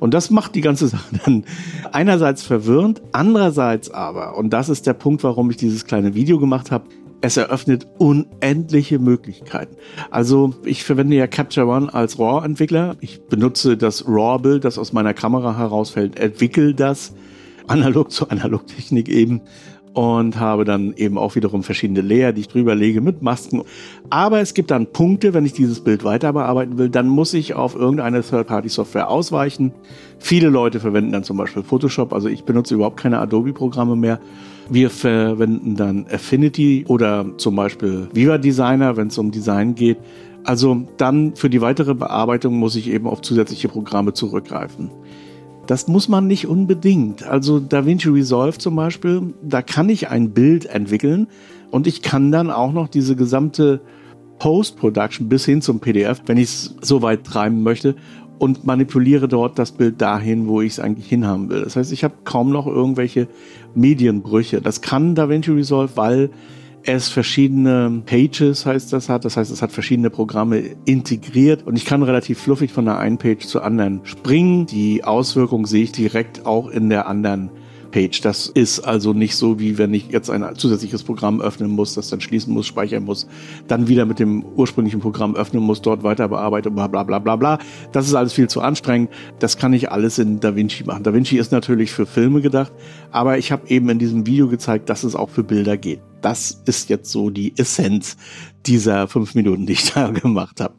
Und 0.01 0.15
das 0.15 0.31
macht 0.31 0.55
die 0.55 0.63
ganze 0.63 0.89
Sache 0.89 1.21
dann 1.23 1.45
einerseits 1.93 2.43
verwirrend, 2.43 3.03
andererseits 3.13 3.91
aber, 3.91 4.39
und 4.39 4.49
das 4.55 4.71
ist 4.71 4.87
der 4.87 4.95
Punkt, 4.95 5.23
warum 5.25 5.51
ich 5.51 5.59
dieses 5.59 5.85
kleine 5.85 6.15
Video 6.15 6.39
gemacht 6.39 6.71
habe, 6.71 6.87
es 7.21 7.37
eröffnet 7.37 7.87
unendliche 7.99 8.99
Möglichkeiten. 8.99 9.77
Also 10.11 10.55
ich 10.65 10.85
verwende 10.85 11.17
ja 11.17 11.27
Capture 11.27 11.67
One 11.67 11.93
als 11.93 12.19
RAW-Entwickler. 12.19 12.97
Ich 13.01 13.21
benutze 13.27 13.77
das 13.77 14.09
RAW-Bild, 14.09 14.65
das 14.65 14.79
aus 14.79 14.95
meiner 14.95 15.13
Kamera 15.13 15.59
herausfällt, 15.59 16.19
entwickle 16.19 16.73
das 16.73 17.13
analog 17.67 18.11
zu 18.11 18.29
Analogtechnik 18.29 19.09
eben 19.09 19.43
und 19.95 20.39
habe 20.41 20.65
dann 20.65 20.95
eben 20.95 21.19
auch 21.19 21.35
wiederum 21.35 21.63
verschiedene 21.63 22.01
Layer, 22.01 22.33
die 22.33 22.43
ich 22.43 22.49
drüber 22.49 22.75
lege 22.75 23.01
mit 23.01 23.23
Masken. 23.23 23.63
Aber 24.11 24.41
es 24.41 24.55
gibt 24.55 24.71
dann 24.71 24.87
Punkte, 24.87 25.35
wenn 25.35 25.45
ich 25.45 25.53
dieses 25.53 25.81
Bild 25.81 26.05
weiter 26.05 26.33
bearbeiten 26.33 26.79
will, 26.79 26.89
dann 26.89 27.09
muss 27.09 27.35
ich 27.35 27.55
auf 27.55 27.75
irgendeine 27.75 28.23
Third-Party-Software 28.23 29.09
ausweichen. 29.09 29.73
Viele 30.19 30.49
Leute 30.49 30.81
verwenden 30.81 31.13
dann 31.13 31.25
zum 31.25 31.37
Beispiel 31.37 31.63
Photoshop, 31.63 32.13
also 32.13 32.29
ich 32.29 32.45
benutze 32.45 32.75
überhaupt 32.75 32.99
keine 32.99 33.19
Adobe-Programme 33.19 33.97
mehr. 33.97 34.21
Wir 34.71 34.91
verwenden 34.91 35.77
dann 35.77 36.07
Affinity 36.11 36.85
oder 36.89 37.27
zum 37.37 37.57
Beispiel 37.57 38.09
Viva 38.15 38.39
Designer, 38.39 38.97
wenn 38.97 39.09
es 39.09 39.19
um 39.19 39.31
Design 39.31 39.75
geht. 39.75 39.99
Also 40.45 40.87
dann 40.97 41.37
für 41.37 41.51
die 41.51 41.61
weitere 41.61 41.95
Bearbeitung 41.95 42.57
muss 42.57 42.77
ich 42.77 42.89
eben 42.89 43.07
auf 43.07 43.21
zusätzliche 43.21 43.69
Programme 43.69 44.13
zurückgreifen. 44.13 44.91
Das 45.73 45.89
muss 45.89 46.07
man 46.07 46.27
nicht 46.27 46.47
unbedingt. 46.47 47.23
Also 47.23 47.59
DaVinci 47.59 48.11
Resolve 48.11 48.59
zum 48.59 48.77
Beispiel, 48.77 49.33
da 49.43 49.63
kann 49.63 49.89
ich 49.89 50.11
ein 50.11 50.33
Bild 50.33 50.67
entwickeln 50.67 51.29
und 51.71 51.87
ich 51.87 52.03
kann 52.03 52.31
dann 52.31 52.51
auch 52.51 52.75
noch 52.75 52.89
diese 52.89 53.17
gesamte 53.17 53.81
Post-Production 54.39 55.31
bis 55.31 55.47
hin 55.47 55.63
zum 55.63 55.81
PDF, 55.81 56.21
wenn 56.27 56.37
ich 56.37 56.45
es 56.45 56.75
so 56.83 57.01
weit 57.01 57.25
treiben 57.25 57.63
möchte, 57.63 57.97
und 58.39 58.67
manipuliere 58.67 59.29
dort 59.29 59.59
das 59.59 59.73
Bild 59.73 60.03
dahin, 60.03 60.47
wo 60.47 60.61
ich 60.61 60.73
es 60.73 60.79
eigentlich 60.79 61.09
hinhaben 61.09 61.49
will. 61.49 61.63
Das 61.63 61.75
heißt, 61.77 61.91
ich 61.91 62.05
habe 62.05 62.17
kaum 62.25 62.51
noch 62.51 62.67
irgendwelche 62.67 63.29
Medienbrüche. 63.75 64.61
Das 64.61 64.83
kann 64.83 65.15
DaVinci 65.15 65.53
Resolve, 65.53 65.93
weil 65.95 66.29
es 66.85 67.09
verschiedene 67.09 68.03
Pages, 68.07 68.67
heißt 68.67 68.93
das 68.93 69.09
hat. 69.09 69.25
Das 69.25 69.37
heißt, 69.37 69.51
es 69.51 69.63
hat 69.63 69.73
verschiedene 69.73 70.11
Programme 70.11 70.63
integriert 70.85 71.67
und 71.67 71.77
ich 71.77 71.85
kann 71.85 72.03
relativ 72.03 72.39
fluffig 72.39 72.73
von 72.73 72.85
der 72.85 72.99
einen 72.99 73.19
Page 73.19 73.47
zur 73.47 73.65
anderen 73.65 74.01
springen. 74.05 74.67
Die 74.67 75.05
Auswirkung 75.05 75.67
sehe 75.67 75.85
ich 75.85 75.93
direkt 75.93 76.47
auch 76.47 76.69
in 76.69 76.89
der 76.89 77.07
anderen 77.07 77.51
Page. 77.93 78.21
Das 78.23 78.49
ist 78.49 78.81
also 78.81 79.13
nicht 79.13 79.37
so, 79.37 79.61
wie 79.61 79.79
wenn 79.79 79.95
ich 79.95 80.09
jetzt 80.09 80.31
ein 80.31 80.45
zusätzliches 80.57 81.05
Programm 81.05 81.41
öffnen 81.41 81.71
muss, 81.71 81.95
das 81.95 82.09
dann 82.09 82.21
schließen 82.21 82.53
muss, 82.53 82.67
speichern 82.67 83.05
muss, 83.05 83.29
dann 83.69 83.87
wieder 83.87 84.05
mit 84.05 84.19
dem 84.19 84.45
ursprünglichen 84.45 84.99
Programm 84.99 85.37
öffnen 85.37 85.63
muss, 85.63 85.81
dort 85.81 86.03
weiter 86.03 86.27
bearbeiten, 86.27 86.75
bla 86.75 86.89
bla 86.89 87.05
bla 87.05 87.21
bla 87.21 87.37
bla. 87.37 87.59
Das 87.93 88.09
ist 88.09 88.15
alles 88.15 88.33
viel 88.33 88.49
zu 88.49 88.61
anstrengend. 88.61 89.11
Das 89.39 89.57
kann 89.57 89.73
ich 89.73 89.93
alles 89.93 90.19
in 90.19 90.41
DaVinci 90.41 90.83
machen. 90.85 91.05
DaVinci 91.05 91.39
ist 91.39 91.53
natürlich 91.53 91.93
für 91.93 92.07
Filme 92.07 92.41
gedacht, 92.41 92.73
aber 93.13 93.39
ich 93.39 93.53
habe 93.53 93.69
eben 93.69 93.89
in 93.89 94.01
diesem 94.01 94.27
Video 94.27 94.49
gezeigt, 94.49 94.89
dass 94.89 95.05
es 95.05 95.15
auch 95.15 95.31
für 95.31 95.45
Bilder 95.45 95.77
geht. 95.77 96.01
Das 96.23 96.63
ist 96.65 96.89
jetzt 96.89 97.11
so 97.11 97.31
die 97.31 97.53
Essenz 97.59 98.17
dieser 98.67 99.09
fünf 99.09 99.35
Minuten, 99.35 99.67
die 99.67 99.75
ich 99.75 99.93
da 99.93 100.11
gemacht 100.11 100.61
habe. 100.61 100.75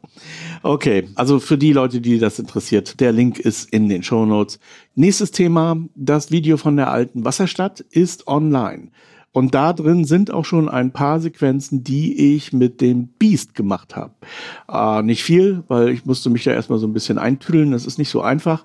Okay, 0.66 1.10
also 1.14 1.40
für 1.40 1.58
die 1.58 1.74
Leute, 1.74 2.00
die 2.00 2.18
das 2.18 2.38
interessiert, 2.38 2.98
der 2.98 3.12
Link 3.12 3.38
ist 3.38 3.70
in 3.70 3.90
den 3.90 4.02
Show 4.02 4.24
Notes. 4.24 4.58
Nächstes 4.94 5.30
Thema, 5.30 5.76
das 5.94 6.30
Video 6.30 6.56
von 6.56 6.78
der 6.78 6.90
alten 6.90 7.22
Wasserstadt 7.22 7.80
ist 7.80 8.28
online. 8.28 8.88
Und 9.32 9.54
da 9.54 9.74
drin 9.74 10.06
sind 10.06 10.32
auch 10.32 10.46
schon 10.46 10.70
ein 10.70 10.90
paar 10.90 11.20
Sequenzen, 11.20 11.84
die 11.84 12.34
ich 12.34 12.54
mit 12.54 12.80
dem 12.80 13.08
Beast 13.08 13.54
gemacht 13.54 13.94
habe. 13.94 14.14
Äh, 14.66 15.02
nicht 15.02 15.22
viel, 15.22 15.64
weil 15.68 15.90
ich 15.90 16.06
musste 16.06 16.30
mich 16.30 16.44
da 16.44 16.52
erstmal 16.52 16.78
so 16.78 16.86
ein 16.86 16.94
bisschen 16.94 17.18
eintüdeln. 17.18 17.72
Das 17.72 17.84
ist 17.84 17.98
nicht 17.98 18.08
so 18.08 18.22
einfach. 18.22 18.64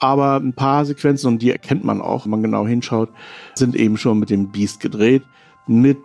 Aber 0.00 0.38
ein 0.38 0.54
paar 0.54 0.86
Sequenzen, 0.86 1.28
und 1.28 1.40
die 1.40 1.52
erkennt 1.52 1.84
man 1.84 2.00
auch, 2.00 2.24
wenn 2.24 2.32
man 2.32 2.42
genau 2.42 2.66
hinschaut, 2.66 3.10
sind 3.54 3.76
eben 3.76 3.96
schon 3.96 4.18
mit 4.18 4.30
dem 4.30 4.50
Beast 4.50 4.80
gedreht. 4.80 5.22
Mit 5.68 5.98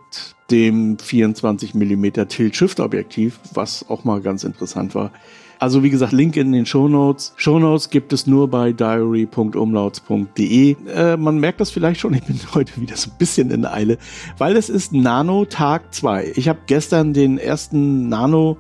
dem 0.52 1.00
24 1.00 1.74
mm 1.74 2.28
Tilt-Shift-Objektiv, 2.28 3.40
was 3.54 3.90
auch 3.90 4.04
mal 4.04 4.20
ganz 4.22 4.44
interessant 4.44 4.94
war. 4.96 5.12
Also 5.60 5.82
wie 5.82 5.90
gesagt, 5.90 6.12
Link 6.12 6.36
in 6.36 6.52
den 6.52 6.66
Shownotes. 6.66 7.34
Shownotes 7.38 7.90
gibt 7.90 8.12
es 8.12 8.28
nur 8.28 8.50
bei 8.50 8.74
diary.umlauts.de. 8.74 10.76
Äh, 10.94 11.16
man 11.16 11.38
merkt 11.38 11.62
das 11.62 11.72
vielleicht 11.72 12.02
schon, 12.02 12.14
ich 12.14 12.24
bin 12.24 12.38
heute 12.54 12.82
wieder 12.82 12.98
so 12.98 13.10
ein 13.10 13.18
bisschen 13.18 13.50
in 13.50 13.66
Eile, 13.66 13.98
weil 14.38 14.58
es 14.58 14.68
ist 14.68 14.92
Nano 14.92 15.46
Tag 15.46 15.94
2. 15.94 16.34
Ich 16.36 16.50
habe 16.50 16.60
gestern 16.66 17.14
den 17.14 17.38
ersten 17.38 18.10
Nano 18.10 18.58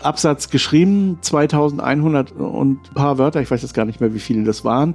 Absatz 0.00 0.48
geschrieben, 0.50 1.18
2100 1.22 2.30
und 2.32 2.90
ein 2.90 2.94
paar 2.94 3.18
Wörter, 3.18 3.40
ich 3.40 3.50
weiß 3.50 3.62
jetzt 3.62 3.74
gar 3.74 3.84
nicht 3.84 4.00
mehr, 4.00 4.14
wie 4.14 4.20
viele 4.20 4.44
das 4.44 4.64
waren. 4.64 4.94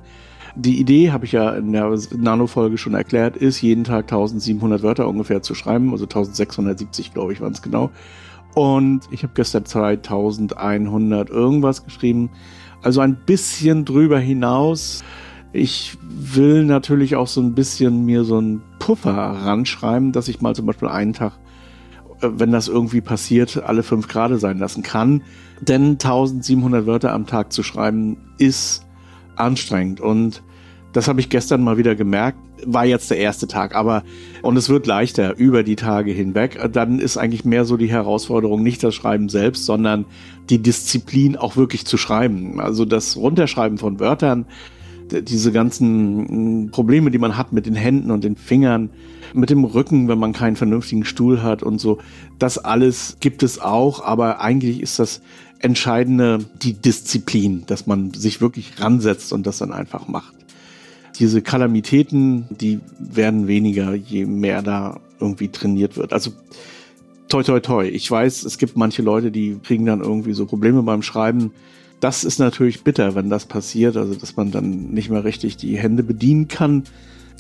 Die 0.55 0.79
Idee, 0.79 1.11
habe 1.11 1.25
ich 1.25 1.31
ja 1.31 1.51
in 1.51 1.71
der 1.71 1.95
Nano-Folge 2.15 2.77
schon 2.77 2.93
erklärt, 2.93 3.37
ist, 3.37 3.61
jeden 3.61 3.83
Tag 3.83 4.05
1700 4.05 4.81
Wörter 4.81 5.07
ungefähr 5.07 5.41
zu 5.41 5.55
schreiben, 5.55 5.91
also 5.91 6.05
1670, 6.05 7.13
glaube 7.13 7.33
ich, 7.33 7.41
waren 7.41 7.53
es 7.53 7.61
genau. 7.61 7.91
Und 8.55 9.01
ich 9.11 9.23
habe 9.23 9.33
gestern 9.35 9.65
2100 9.65 11.29
irgendwas 11.29 11.85
geschrieben, 11.85 12.31
also 12.81 13.01
ein 13.01 13.17
bisschen 13.25 13.85
drüber 13.85 14.19
hinaus. 14.19 15.03
Ich 15.51 15.97
will 16.01 16.63
natürlich 16.63 17.15
auch 17.15 17.27
so 17.27 17.41
ein 17.41 17.53
bisschen 17.53 18.05
mir 18.05 18.23
so 18.23 18.37
einen 18.37 18.61
Puffer 18.79 19.11
ranschreiben, 19.11 20.11
dass 20.11 20.27
ich 20.27 20.41
mal 20.41 20.55
zum 20.55 20.65
Beispiel 20.65 20.87
einen 20.87 21.13
Tag, 21.13 21.33
äh, 22.21 22.29
wenn 22.33 22.51
das 22.51 22.67
irgendwie 22.67 23.01
passiert, 23.01 23.61
alle 23.63 23.83
fünf 23.83 24.07
Grade 24.07 24.39
sein 24.39 24.57
lassen 24.57 24.83
kann. 24.83 25.23
Denn 25.61 25.91
1700 25.91 26.85
Wörter 26.85 27.13
am 27.13 27.25
Tag 27.25 27.51
zu 27.51 27.63
schreiben 27.63 28.17
ist 28.37 28.85
anstrengend. 29.39 30.01
Und 30.01 30.43
das 30.93 31.07
habe 31.07 31.19
ich 31.19 31.29
gestern 31.29 31.63
mal 31.63 31.77
wieder 31.77 31.95
gemerkt. 31.95 32.39
War 32.65 32.85
jetzt 32.85 33.09
der 33.09 33.17
erste 33.17 33.47
Tag, 33.47 33.75
aber 33.75 34.03
und 34.41 34.57
es 34.57 34.69
wird 34.69 34.87
leichter 34.87 35.37
über 35.37 35.63
die 35.63 35.75
Tage 35.75 36.11
hinweg. 36.11 36.59
Dann 36.73 36.99
ist 36.99 37.17
eigentlich 37.17 37.45
mehr 37.45 37.63
so 37.65 37.77
die 37.77 37.89
Herausforderung 37.89 38.63
nicht 38.63 38.83
das 38.83 38.95
Schreiben 38.95 39.29
selbst, 39.29 39.65
sondern 39.65 40.05
die 40.49 40.61
Disziplin 40.61 41.37
auch 41.37 41.55
wirklich 41.55 41.85
zu 41.85 41.97
schreiben. 41.97 42.59
Also 42.59 42.85
das 42.85 43.15
Runterschreiben 43.15 43.77
von 43.77 43.99
Wörtern, 43.99 44.45
diese 45.11 45.51
ganzen 45.51 46.69
Probleme, 46.71 47.11
die 47.11 47.17
man 47.17 47.37
hat 47.37 47.53
mit 47.53 47.65
den 47.65 47.75
Händen 47.75 48.11
und 48.11 48.23
den 48.23 48.35
Fingern, 48.35 48.89
mit 49.33 49.49
dem 49.49 49.63
Rücken, 49.63 50.07
wenn 50.07 50.19
man 50.19 50.33
keinen 50.33 50.55
vernünftigen 50.55 51.05
Stuhl 51.05 51.43
hat 51.43 51.63
und 51.63 51.79
so. 51.79 51.99
Das 52.39 52.57
alles 52.57 53.17
gibt 53.19 53.43
es 53.43 53.61
auch, 53.61 54.03
aber 54.03 54.41
eigentlich 54.41 54.81
ist 54.81 54.99
das 54.99 55.21
Entscheidende 55.59 56.39
die 56.61 56.73
Disziplin, 56.73 57.63
dass 57.67 57.85
man 57.85 58.13
sich 58.13 58.41
wirklich 58.41 58.79
ransetzt 58.79 59.33
und 59.33 59.45
das 59.45 59.57
dann 59.57 59.73
einfach 59.73 60.07
macht. 60.07 60.33
Diese 61.19 61.41
Kalamitäten, 61.41 62.45
die 62.49 62.79
werden 62.97 63.47
weniger, 63.47 63.93
je 63.93 64.25
mehr 64.25 64.61
da 64.61 64.99
irgendwie 65.19 65.49
trainiert 65.49 65.97
wird. 65.97 66.13
Also 66.13 66.31
toi 67.27 67.43
toi 67.43 67.59
toi. 67.59 67.87
Ich 67.87 68.09
weiß, 68.09 68.43
es 68.43 68.57
gibt 68.57 68.77
manche 68.77 69.01
Leute, 69.01 69.31
die 69.31 69.57
kriegen 69.61 69.85
dann 69.85 70.01
irgendwie 70.01 70.33
so 70.33 70.45
Probleme 70.45 70.81
beim 70.83 71.01
Schreiben. 71.01 71.51
Das 71.99 72.23
ist 72.23 72.39
natürlich 72.39 72.83
bitter, 72.83 73.15
wenn 73.15 73.29
das 73.29 73.45
passiert, 73.45 73.97
also 73.97 74.15
dass 74.15 74.37
man 74.37 74.51
dann 74.51 74.91
nicht 74.91 75.09
mehr 75.09 75.25
richtig 75.25 75.57
die 75.57 75.77
Hände 75.77 76.03
bedienen 76.03 76.47
kann 76.47 76.83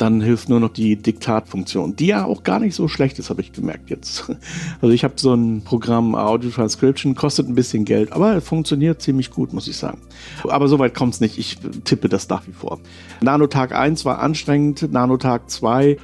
dann 0.01 0.21
hilft 0.21 0.49
nur 0.49 0.59
noch 0.59 0.69
die 0.69 0.95
Diktatfunktion, 0.95 1.95
die 1.95 2.07
ja 2.07 2.25
auch 2.25 2.43
gar 2.43 2.59
nicht 2.59 2.75
so 2.75 2.87
schlecht 2.87 3.19
ist, 3.19 3.29
habe 3.29 3.41
ich 3.41 3.51
gemerkt 3.51 3.89
jetzt. 3.89 4.31
Also 4.81 4.93
ich 4.93 5.03
habe 5.03 5.15
so 5.17 5.33
ein 5.33 5.61
Programm 5.61 6.15
Audio 6.15 6.49
Transcription, 6.49 7.15
kostet 7.15 7.49
ein 7.49 7.55
bisschen 7.55 7.85
Geld, 7.85 8.13
aber 8.13 8.39
funktioniert 8.39 9.01
ziemlich 9.01 9.29
gut, 9.29 9.53
muss 9.53 9.67
ich 9.67 9.75
sagen. 9.75 9.99
Aber 10.47 10.67
soweit 10.67 10.93
kommt 10.93 11.15
es 11.15 11.19
nicht, 11.19 11.37
ich 11.37 11.57
tippe 11.83 12.07
das 12.07 12.29
nach 12.29 12.47
wie 12.47 12.53
vor. 12.53 12.79
Nanotag 13.21 13.75
1 13.75 14.05
war 14.05 14.19
anstrengend, 14.19 14.91
Nanotag 14.91 15.49
2 15.49 15.97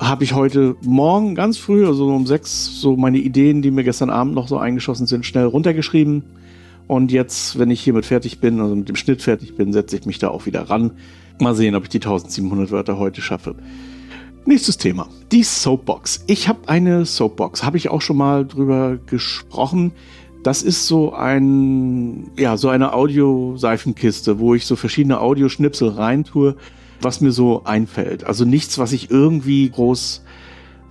habe 0.00 0.24
ich 0.24 0.34
heute 0.34 0.76
Morgen 0.82 1.34
ganz 1.34 1.58
früh, 1.58 1.86
also 1.86 2.08
um 2.08 2.26
sechs, 2.26 2.80
so 2.80 2.96
meine 2.96 3.18
Ideen, 3.18 3.62
die 3.62 3.70
mir 3.70 3.84
gestern 3.84 4.10
Abend 4.10 4.34
noch 4.34 4.48
so 4.48 4.58
eingeschossen 4.58 5.06
sind, 5.06 5.26
schnell 5.26 5.44
runtergeschrieben. 5.44 6.24
Und 6.86 7.12
jetzt, 7.12 7.58
wenn 7.58 7.70
ich 7.70 7.80
hiermit 7.80 8.06
fertig 8.06 8.40
bin, 8.40 8.60
also 8.60 8.74
mit 8.74 8.88
dem 8.88 8.96
Schnitt 8.96 9.22
fertig 9.22 9.54
bin, 9.54 9.72
setze 9.72 9.96
ich 9.96 10.06
mich 10.06 10.18
da 10.18 10.28
auch 10.28 10.46
wieder 10.46 10.62
ran 10.62 10.92
Mal 11.40 11.54
sehen, 11.54 11.74
ob 11.74 11.84
ich 11.84 11.88
die 11.88 11.98
1700 11.98 12.70
Wörter 12.70 12.98
heute 12.98 13.22
schaffe. 13.22 13.54
Nächstes 14.44 14.76
Thema. 14.76 15.08
Die 15.32 15.42
Soapbox. 15.42 16.24
Ich 16.26 16.48
habe 16.48 16.68
eine 16.68 17.06
Soapbox. 17.06 17.62
Habe 17.62 17.76
ich 17.76 17.88
auch 17.88 18.02
schon 18.02 18.16
mal 18.16 18.46
drüber 18.46 18.98
gesprochen. 19.06 19.92
Das 20.42 20.62
ist 20.62 20.86
so 20.86 21.12
ein, 21.12 22.30
ja, 22.36 22.56
so 22.56 22.68
eine 22.68 22.92
Audio-Seifenkiste, 22.92 24.38
wo 24.38 24.54
ich 24.54 24.66
so 24.66 24.76
verschiedene 24.76 25.20
Audioschnipsel 25.20 25.88
reintue, 25.90 26.56
was 27.00 27.20
mir 27.20 27.32
so 27.32 27.64
einfällt. 27.64 28.24
Also 28.24 28.44
nichts, 28.44 28.78
was 28.78 28.92
ich 28.92 29.10
irgendwie 29.10 29.68
groß 29.68 30.22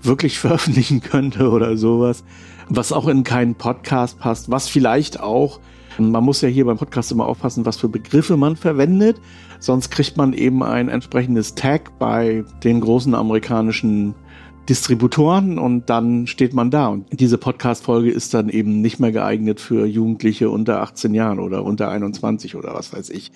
wirklich 0.02 0.40
veröffentlichen 0.40 1.02
könnte 1.02 1.50
oder 1.50 1.78
sowas, 1.78 2.24
was 2.70 2.92
auch 2.92 3.08
in 3.08 3.24
keinen 3.24 3.56
Podcast 3.56 4.20
passt, 4.20 4.50
was 4.50 4.68
vielleicht 4.68 5.20
auch 5.20 5.60
man 6.00 6.24
muss 6.24 6.42
ja 6.42 6.50
hier 6.50 6.66
beim 6.66 6.78
Podcast 6.78 7.12
immer 7.12 7.28
aufpassen, 7.28 7.66
was 7.66 7.78
für 7.78 7.90
Begriffe 7.90 8.38
man 8.38 8.56
verwendet. 8.56 9.20
Sonst 9.60 9.90
kriegt 9.90 10.18
man 10.18 10.34
eben 10.34 10.64
ein 10.64 10.90
entsprechendes 10.90 11.56
Tag 11.56 11.98
bei 12.00 12.44
den 12.64 12.82
großen 12.82 13.14
amerikanischen 13.14 14.16
Distributoren 14.70 15.58
und 15.58 15.90
dann 15.90 16.28
steht 16.28 16.54
man 16.54 16.70
da. 16.70 16.88
Und 16.88 17.08
diese 17.12 17.40
Podcast-Folge 17.40 18.12
ist 18.12 18.36
dann 18.36 18.50
eben 18.50 18.82
nicht 18.82 19.00
mehr 19.00 19.12
geeignet 19.12 19.60
für 19.60 19.88
Jugendliche 19.88 20.52
unter 20.52 20.82
18 20.82 21.14
Jahren 21.16 21.40
oder 21.40 21.64
unter 21.64 21.90
21 21.90 22.56
oder 22.56 22.76
was 22.76 22.94
weiß 22.94 23.10
ich, 23.10 23.32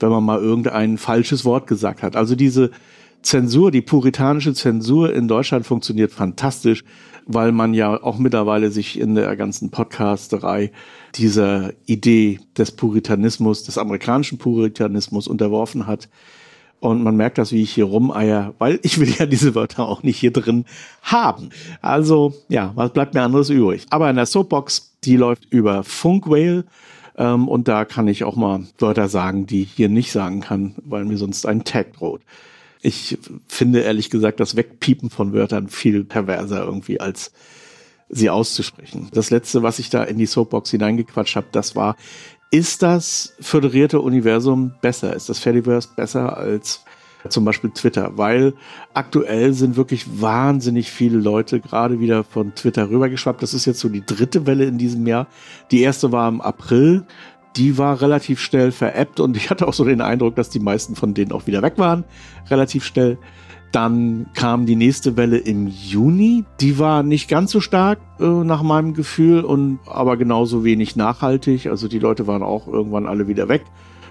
wenn 0.00 0.08
man 0.08 0.24
mal 0.24 0.40
irgendein 0.40 0.96
falsches 0.96 1.44
Wort 1.44 1.66
gesagt 1.66 2.02
hat. 2.02 2.16
Also 2.16 2.34
diese 2.34 2.70
Zensur, 3.22 3.70
die 3.70 3.82
puritanische 3.82 4.54
Zensur 4.54 5.12
in 5.12 5.28
Deutschland 5.28 5.66
funktioniert 5.66 6.12
fantastisch, 6.12 6.84
weil 7.26 7.52
man 7.52 7.74
ja 7.74 8.02
auch 8.02 8.18
mittlerweile 8.18 8.70
sich 8.70 8.98
in 8.98 9.14
der 9.14 9.36
ganzen 9.36 9.70
Podcasterei 9.70 10.72
dieser 11.14 11.72
Idee 11.86 12.40
des 12.56 12.72
Puritanismus, 12.72 13.64
des 13.64 13.76
amerikanischen 13.76 14.38
Puritanismus 14.38 15.28
unterworfen 15.28 15.86
hat. 15.86 16.08
Und 16.80 17.02
man 17.02 17.16
merkt 17.16 17.38
das, 17.38 17.52
wie 17.52 17.62
ich 17.62 17.72
hier 17.72 17.86
rumeier, 17.86 18.54
weil 18.58 18.78
ich 18.82 18.98
will 19.00 19.12
ja 19.18 19.26
diese 19.26 19.54
Wörter 19.54 19.88
auch 19.88 20.02
nicht 20.02 20.18
hier 20.18 20.32
drin 20.32 20.64
haben. 21.02 21.50
Also, 21.82 22.34
ja, 22.48 22.72
was 22.76 22.92
bleibt 22.92 23.14
mir 23.14 23.22
anderes 23.22 23.50
übrig? 23.50 23.84
Aber 23.90 24.08
in 24.08 24.16
der 24.16 24.26
Soapbox, 24.26 24.94
die 25.04 25.16
läuft 25.16 25.46
über 25.50 25.82
Funkwhale. 25.82 26.64
Ähm, 27.16 27.48
und 27.48 27.66
da 27.66 27.84
kann 27.84 28.06
ich 28.06 28.22
auch 28.22 28.36
mal 28.36 28.64
Wörter 28.78 29.08
sagen, 29.08 29.46
die 29.46 29.62
ich 29.62 29.72
hier 29.72 29.88
nicht 29.88 30.12
sagen 30.12 30.40
kann, 30.40 30.76
weil 30.84 31.04
mir 31.04 31.16
sonst 31.18 31.46
ein 31.46 31.64
Tag 31.64 31.94
droht. 31.94 32.22
Ich 32.80 33.18
finde 33.48 33.80
ehrlich 33.80 34.10
gesagt 34.10 34.40
das 34.40 34.56
Wegpiepen 34.56 35.10
von 35.10 35.32
Wörtern 35.32 35.68
viel 35.68 36.04
perverser 36.04 36.64
irgendwie 36.64 37.00
als 37.00 37.32
sie 38.08 38.30
auszusprechen. 38.30 39.08
Das 39.12 39.30
letzte, 39.30 39.62
was 39.62 39.78
ich 39.78 39.90
da 39.90 40.02
in 40.02 40.18
die 40.18 40.26
Soapbox 40.26 40.70
hineingequatscht 40.70 41.36
habe, 41.36 41.48
das 41.52 41.76
war, 41.76 41.96
ist 42.50 42.82
das 42.82 43.34
föderierte 43.40 44.00
Universum 44.00 44.72
besser? 44.80 45.14
Ist 45.14 45.28
das 45.28 45.38
Fediverse 45.38 45.88
besser 45.94 46.36
als 46.36 46.82
zum 47.28 47.44
Beispiel 47.44 47.70
Twitter? 47.70 48.16
Weil 48.16 48.54
aktuell 48.94 49.52
sind 49.52 49.76
wirklich 49.76 50.06
wahnsinnig 50.22 50.90
viele 50.90 51.18
Leute 51.18 51.60
gerade 51.60 52.00
wieder 52.00 52.24
von 52.24 52.54
Twitter 52.54 52.88
rübergeschwappt. 52.88 53.42
Das 53.42 53.52
ist 53.52 53.66
jetzt 53.66 53.80
so 53.80 53.90
die 53.90 54.04
dritte 54.04 54.46
Welle 54.46 54.64
in 54.64 54.78
diesem 54.78 55.06
Jahr. 55.06 55.26
Die 55.70 55.82
erste 55.82 56.10
war 56.10 56.28
im 56.28 56.40
April. 56.40 57.04
Die 57.56 57.78
war 57.78 58.00
relativ 58.00 58.40
schnell 58.40 58.72
veräppt 58.72 59.20
und 59.20 59.36
ich 59.38 59.50
hatte 59.50 59.66
auch 59.66 59.74
so 59.74 59.84
den 59.84 60.00
Eindruck, 60.00 60.36
dass 60.36 60.50
die 60.50 60.60
meisten 60.60 60.94
von 60.94 61.14
denen 61.14 61.32
auch 61.32 61.46
wieder 61.46 61.62
weg 61.62 61.74
waren. 61.76 62.04
Relativ 62.50 62.84
schnell. 62.84 63.18
Dann 63.72 64.30
kam 64.34 64.64
die 64.64 64.76
nächste 64.76 65.18
Welle 65.18 65.36
im 65.36 65.66
Juni. 65.66 66.44
Die 66.60 66.78
war 66.78 67.02
nicht 67.02 67.28
ganz 67.28 67.50
so 67.50 67.60
stark 67.60 67.98
äh, 68.18 68.24
nach 68.24 68.62
meinem 68.62 68.94
Gefühl 68.94 69.44
und 69.44 69.78
aber 69.86 70.16
genauso 70.16 70.64
wenig 70.64 70.96
nachhaltig. 70.96 71.66
Also 71.66 71.86
die 71.86 71.98
Leute 71.98 72.26
waren 72.26 72.42
auch 72.42 72.66
irgendwann 72.66 73.06
alle 73.06 73.28
wieder 73.28 73.48
weg 73.48 73.64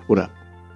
oder 0.08 0.30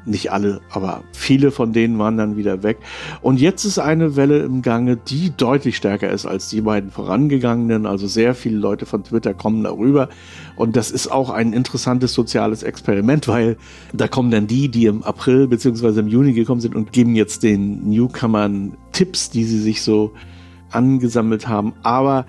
nicht 0.06 0.32
alle, 0.32 0.62
aber 0.70 1.04
viele 1.14 1.52
von 1.52 1.74
denen 1.74 2.00
waren 2.00 2.18
dann 2.18 2.38
wieder 2.38 2.64
weg. 2.64 2.78
Und 3.22 3.40
jetzt 3.40 3.66
ist 3.66 3.80
eine 3.80 4.16
Welle 4.16 4.40
im 4.40 4.62
Gange, 4.62 4.98
die 4.98 5.32
deutlich 5.36 5.78
stärker 5.78 6.10
ist 6.10 6.26
als 6.26 6.50
die 6.50 6.62
beiden 6.62 6.92
vorangegangenen. 6.92 7.86
Also 7.86 8.08
sehr 8.08 8.34
viele 8.36 8.58
Leute 8.58 8.86
von 8.86 9.04
Twitter 9.04 9.34
kommen 9.34 9.64
darüber. 9.64 10.10
Und 10.56 10.76
das 10.76 10.92
ist 10.92 11.12
auch 11.12 11.30
ein 11.30 11.54
interessantes 11.54 12.14
soziales 12.14 12.64
Experiment, 12.64 13.28
weil 13.28 13.58
da 13.94 14.08
kommen 14.08 14.32
dann 14.32 14.48
die, 14.48 14.70
die 14.70 14.86
im 14.86 15.04
April 15.04 15.48
beziehungsweise 15.48 16.00
im 16.00 16.08
Juni 16.08 16.34
gekommen 16.34 16.62
sind 16.62 16.76
und 16.76 16.92
geben 16.92 17.16
jetzt 17.16 17.44
den 17.44 17.90
Newcomern 17.90 18.78
Tipps, 18.92 19.30
die 19.30 19.44
sie 19.44 19.60
sich 19.60 19.82
so 19.82 20.14
angesammelt 20.72 21.48
haben. 21.48 21.74
Aber 21.84 22.26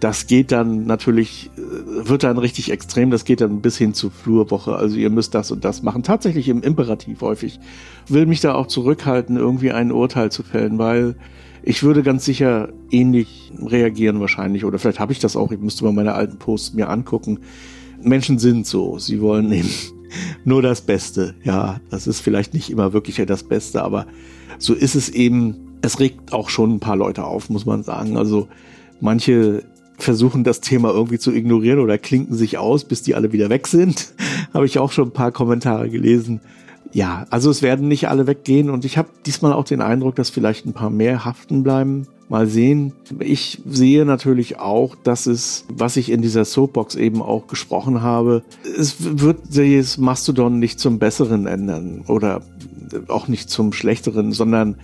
das 0.00 0.26
geht 0.26 0.52
dann 0.52 0.84
natürlich, 0.84 1.50
äh, 1.56 2.08
wird 2.08 2.22
dann 2.22 2.38
richtig 2.38 2.70
extrem, 2.70 3.10
das 3.10 3.24
geht 3.24 3.40
dann 3.40 3.60
bis 3.60 3.78
hin 3.78 3.94
zu 3.94 4.10
Flurwoche. 4.10 4.76
Also 4.76 4.96
ihr 4.96 5.10
müsst 5.10 5.34
das 5.34 5.50
und 5.50 5.64
das 5.64 5.82
machen. 5.82 6.02
Tatsächlich 6.02 6.48
im 6.48 6.62
Imperativ 6.62 7.20
häufig. 7.22 7.58
Will 8.08 8.26
mich 8.26 8.40
da 8.40 8.54
auch 8.54 8.66
zurückhalten, 8.66 9.36
irgendwie 9.36 9.72
ein 9.72 9.92
Urteil 9.92 10.30
zu 10.30 10.42
fällen, 10.42 10.78
weil 10.78 11.16
ich 11.62 11.82
würde 11.82 12.02
ganz 12.02 12.24
sicher 12.24 12.68
ähnlich 12.90 13.52
reagieren 13.58 14.20
wahrscheinlich. 14.20 14.64
Oder 14.64 14.78
vielleicht 14.78 15.00
habe 15.00 15.12
ich 15.12 15.18
das 15.18 15.36
auch, 15.36 15.50
ich 15.50 15.60
müsste 15.60 15.84
mal 15.84 15.92
meine 15.92 16.12
alten 16.12 16.38
Posts 16.38 16.74
mir 16.74 16.88
angucken. 16.90 17.40
Menschen 18.02 18.38
sind 18.38 18.66
so, 18.66 18.98
sie 18.98 19.20
wollen 19.20 19.50
eben 19.50 19.70
nur 20.44 20.62
das 20.62 20.82
Beste. 20.82 21.34
Ja, 21.42 21.80
das 21.90 22.06
ist 22.06 22.20
vielleicht 22.20 22.52
nicht 22.54 22.70
immer 22.70 22.92
wirklich 22.92 23.16
das 23.26 23.42
Beste, 23.42 23.82
aber 23.82 24.06
so 24.58 24.74
ist 24.74 24.94
es 24.94 25.08
eben. 25.08 25.62
Es 25.82 26.00
regt 26.00 26.32
auch 26.32 26.48
schon 26.48 26.74
ein 26.74 26.80
paar 26.80 26.96
Leute 26.96 27.24
auf, 27.24 27.50
muss 27.50 27.66
man 27.66 27.82
sagen. 27.82 28.16
Also 28.16 28.48
manche 29.00 29.62
versuchen 29.98 30.44
das 30.44 30.60
Thema 30.60 30.90
irgendwie 30.90 31.18
zu 31.18 31.32
ignorieren 31.32 31.80
oder 31.80 31.98
klinken 31.98 32.34
sich 32.34 32.58
aus, 32.58 32.84
bis 32.84 33.02
die 33.02 33.14
alle 33.14 33.32
wieder 33.32 33.48
weg 33.50 33.66
sind. 33.66 34.14
habe 34.54 34.66
ich 34.66 34.78
auch 34.78 34.92
schon 34.92 35.08
ein 35.08 35.12
paar 35.12 35.32
Kommentare 35.32 35.88
gelesen. 35.90 36.40
Ja, 36.92 37.26
also 37.30 37.50
es 37.50 37.62
werden 37.62 37.88
nicht 37.88 38.08
alle 38.08 38.26
weggehen 38.26 38.70
und 38.70 38.84
ich 38.84 38.96
habe 38.96 39.08
diesmal 39.26 39.52
auch 39.52 39.64
den 39.64 39.82
Eindruck, 39.82 40.14
dass 40.14 40.30
vielleicht 40.30 40.66
ein 40.66 40.72
paar 40.72 40.90
mehr 40.90 41.24
haften 41.24 41.62
bleiben. 41.62 42.06
Mal 42.28 42.48
sehen. 42.48 42.92
Ich 43.20 43.60
sehe 43.66 44.04
natürlich 44.04 44.58
auch, 44.58 44.96
dass 44.96 45.26
es, 45.26 45.64
was 45.68 45.96
ich 45.96 46.10
in 46.10 46.22
dieser 46.22 46.44
Soapbox 46.44 46.96
eben 46.96 47.22
auch 47.22 47.46
gesprochen 47.46 48.02
habe, 48.02 48.42
es 48.76 48.96
wird 48.98 49.38
das 49.54 49.96
Mastodon 49.96 50.58
nicht 50.58 50.80
zum 50.80 50.98
Besseren 50.98 51.46
ändern 51.46 52.02
oder 52.08 52.42
auch 53.08 53.28
nicht 53.28 53.48
zum 53.48 53.72
Schlechteren, 53.72 54.32
sondern 54.32 54.76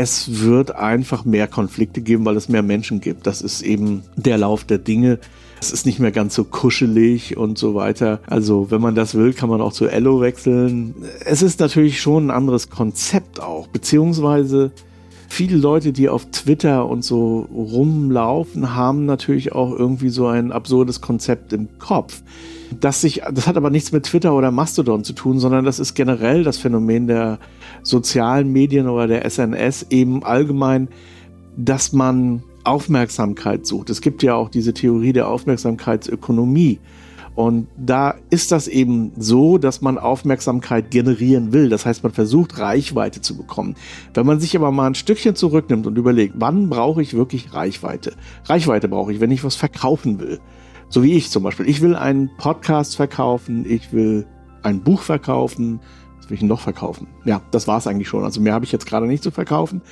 es 0.00 0.40
wird 0.40 0.74
einfach 0.74 1.26
mehr 1.26 1.46
Konflikte 1.46 2.00
geben, 2.00 2.24
weil 2.24 2.38
es 2.38 2.48
mehr 2.48 2.62
Menschen 2.62 3.02
gibt. 3.02 3.26
Das 3.26 3.42
ist 3.42 3.60
eben 3.60 4.02
der 4.16 4.38
Lauf 4.38 4.64
der 4.64 4.78
Dinge. 4.78 5.18
Es 5.60 5.72
ist 5.72 5.84
nicht 5.84 5.98
mehr 5.98 6.10
ganz 6.10 6.34
so 6.34 6.44
kuschelig 6.44 7.36
und 7.36 7.58
so 7.58 7.74
weiter. 7.74 8.20
Also, 8.26 8.70
wenn 8.70 8.80
man 8.80 8.94
das 8.94 9.14
will, 9.14 9.34
kann 9.34 9.50
man 9.50 9.60
auch 9.60 9.74
zu 9.74 9.88
Ello 9.88 10.22
wechseln. 10.22 10.94
Es 11.26 11.42
ist 11.42 11.60
natürlich 11.60 12.00
schon 12.00 12.28
ein 12.28 12.30
anderes 12.30 12.70
Konzept 12.70 13.42
auch, 13.42 13.66
beziehungsweise 13.66 14.70
viele 15.28 15.58
Leute, 15.58 15.92
die 15.92 16.08
auf 16.08 16.30
Twitter 16.30 16.88
und 16.88 17.04
so 17.04 17.40
rumlaufen, 17.52 18.74
haben 18.74 19.04
natürlich 19.04 19.52
auch 19.52 19.70
irgendwie 19.70 20.08
so 20.08 20.28
ein 20.28 20.50
absurdes 20.50 21.02
Konzept 21.02 21.52
im 21.52 21.68
Kopf. 21.78 22.22
Das 22.78 23.00
sich, 23.00 23.22
das 23.32 23.46
hat 23.46 23.56
aber 23.56 23.70
nichts 23.70 23.90
mit 23.90 24.04
Twitter 24.04 24.34
oder 24.34 24.50
Mastodon 24.50 25.02
zu 25.02 25.12
tun, 25.12 25.40
sondern 25.40 25.64
das 25.64 25.78
ist 25.78 25.94
generell 25.94 26.44
das 26.44 26.58
Phänomen 26.58 27.08
der 27.08 27.38
sozialen 27.82 28.52
Medien 28.52 28.88
oder 28.88 29.06
der 29.08 29.28
SNS 29.28 29.86
eben 29.90 30.22
allgemein, 30.22 30.88
dass 31.56 31.92
man 31.92 32.42
Aufmerksamkeit 32.64 33.66
sucht. 33.66 33.90
Es 33.90 34.00
gibt 34.00 34.22
ja 34.22 34.34
auch 34.34 34.50
diese 34.50 34.72
Theorie 34.72 35.12
der 35.12 35.28
Aufmerksamkeitsökonomie. 35.28 36.78
Und 37.34 37.68
da 37.76 38.16
ist 38.28 38.52
das 38.52 38.68
eben 38.68 39.12
so, 39.16 39.56
dass 39.56 39.80
man 39.80 39.98
Aufmerksamkeit 39.98 40.90
generieren 40.90 41.52
will. 41.52 41.68
Das 41.68 41.86
heißt, 41.86 42.02
man 42.02 42.12
versucht 42.12 42.58
Reichweite 42.58 43.20
zu 43.20 43.36
bekommen. 43.36 43.76
Wenn 44.14 44.26
man 44.26 44.40
sich 44.40 44.56
aber 44.56 44.70
mal 44.72 44.88
ein 44.88 44.94
Stückchen 44.94 45.36
zurücknimmt 45.36 45.86
und 45.86 45.96
überlegt, 45.96 46.34
wann 46.36 46.68
brauche 46.68 47.00
ich 47.00 47.14
wirklich 47.14 47.54
Reichweite? 47.54 48.12
Reichweite 48.44 48.88
brauche 48.88 49.12
ich, 49.12 49.20
wenn 49.20 49.30
ich 49.30 49.44
was 49.44 49.56
verkaufen 49.56 50.20
will. 50.20 50.40
So 50.90 51.02
wie 51.02 51.14
ich 51.14 51.30
zum 51.30 51.42
Beispiel. 51.42 51.68
Ich 51.68 51.80
will 51.80 51.96
einen 51.96 52.30
Podcast 52.36 52.96
verkaufen, 52.96 53.64
ich 53.66 53.92
will 53.92 54.26
ein 54.62 54.82
Buch 54.82 55.00
verkaufen, 55.00 55.80
will 56.30 56.36
ich 56.36 56.42
noch 56.42 56.60
verkaufen? 56.60 57.08
Ja, 57.24 57.42
das 57.50 57.68
war 57.68 57.78
es 57.78 57.86
eigentlich 57.86 58.08
schon. 58.08 58.24
Also 58.24 58.40
mehr 58.40 58.54
habe 58.54 58.64
ich 58.64 58.72
jetzt 58.72 58.86
gerade 58.86 59.06
nicht 59.06 59.22
zu 59.22 59.30
verkaufen. 59.30 59.82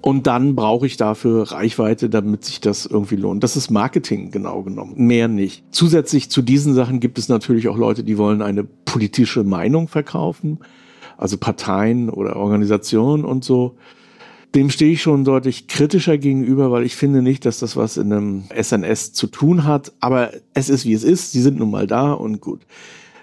Und 0.00 0.26
dann 0.26 0.56
brauche 0.56 0.86
ich 0.86 0.96
dafür 0.96 1.52
Reichweite, 1.52 2.08
damit 2.08 2.44
sich 2.44 2.60
das 2.60 2.86
irgendwie 2.86 3.16
lohnt. 3.16 3.44
Das 3.44 3.56
ist 3.56 3.70
Marketing 3.70 4.30
genau 4.30 4.62
genommen. 4.62 4.94
Mehr 4.96 5.28
nicht. 5.28 5.64
Zusätzlich 5.72 6.30
zu 6.30 6.40
diesen 6.40 6.72
Sachen 6.72 7.00
gibt 7.00 7.18
es 7.18 7.28
natürlich 7.28 7.68
auch 7.68 7.76
Leute, 7.76 8.02
die 8.02 8.16
wollen 8.16 8.40
eine 8.40 8.64
politische 8.64 9.44
Meinung 9.44 9.88
verkaufen. 9.88 10.60
Also 11.18 11.36
Parteien 11.36 12.08
oder 12.08 12.36
Organisationen 12.36 13.26
und 13.26 13.44
so. 13.44 13.76
Dem 14.54 14.70
stehe 14.70 14.92
ich 14.92 15.02
schon 15.02 15.24
deutlich 15.24 15.68
kritischer 15.68 16.18
gegenüber, 16.18 16.70
weil 16.72 16.84
ich 16.84 16.96
finde 16.96 17.22
nicht, 17.22 17.46
dass 17.46 17.60
das 17.60 17.76
was 17.76 17.96
in 17.96 18.12
einem 18.12 18.44
SNS 18.54 19.12
zu 19.12 19.28
tun 19.28 19.64
hat. 19.64 19.92
Aber 20.00 20.32
es 20.54 20.68
ist 20.68 20.84
wie 20.84 20.92
es 20.92 21.04
ist. 21.04 21.32
Sie 21.32 21.40
sind 21.40 21.58
nun 21.58 21.70
mal 21.70 21.86
da 21.86 22.12
und 22.12 22.40
gut. 22.40 22.60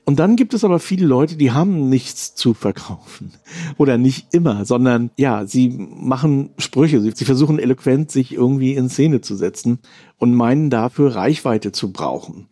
Und 0.07 0.19
dann 0.19 0.37
gibt 0.37 0.53
es 0.53 0.63
aber 0.63 0.79
viele 0.79 1.05
Leute, 1.05 1.35
die 1.35 1.51
haben 1.51 1.89
nichts 1.89 2.33
zu 2.33 2.53
verkaufen. 2.53 3.33
Oder 3.77 3.97
nicht 3.97 4.33
immer, 4.33 4.63
sondern 4.63 5.11
ja, 5.17 5.45
sie 5.45 5.67
machen 5.69 6.51
Sprüche. 6.57 7.01
Sie, 7.01 7.25
versuchen 7.25 7.59
eloquent, 7.59 8.09
sich 8.09 8.33
irgendwie 8.33 8.73
in 8.75 8.87
Szene 8.87 9.19
zu 9.19 9.35
setzen 9.35 9.79
und 10.17 10.33
meinen 10.33 10.69
dafür 10.69 11.13
Reichweite 11.13 11.73
zu 11.73 11.91
brauchen. 11.91 12.47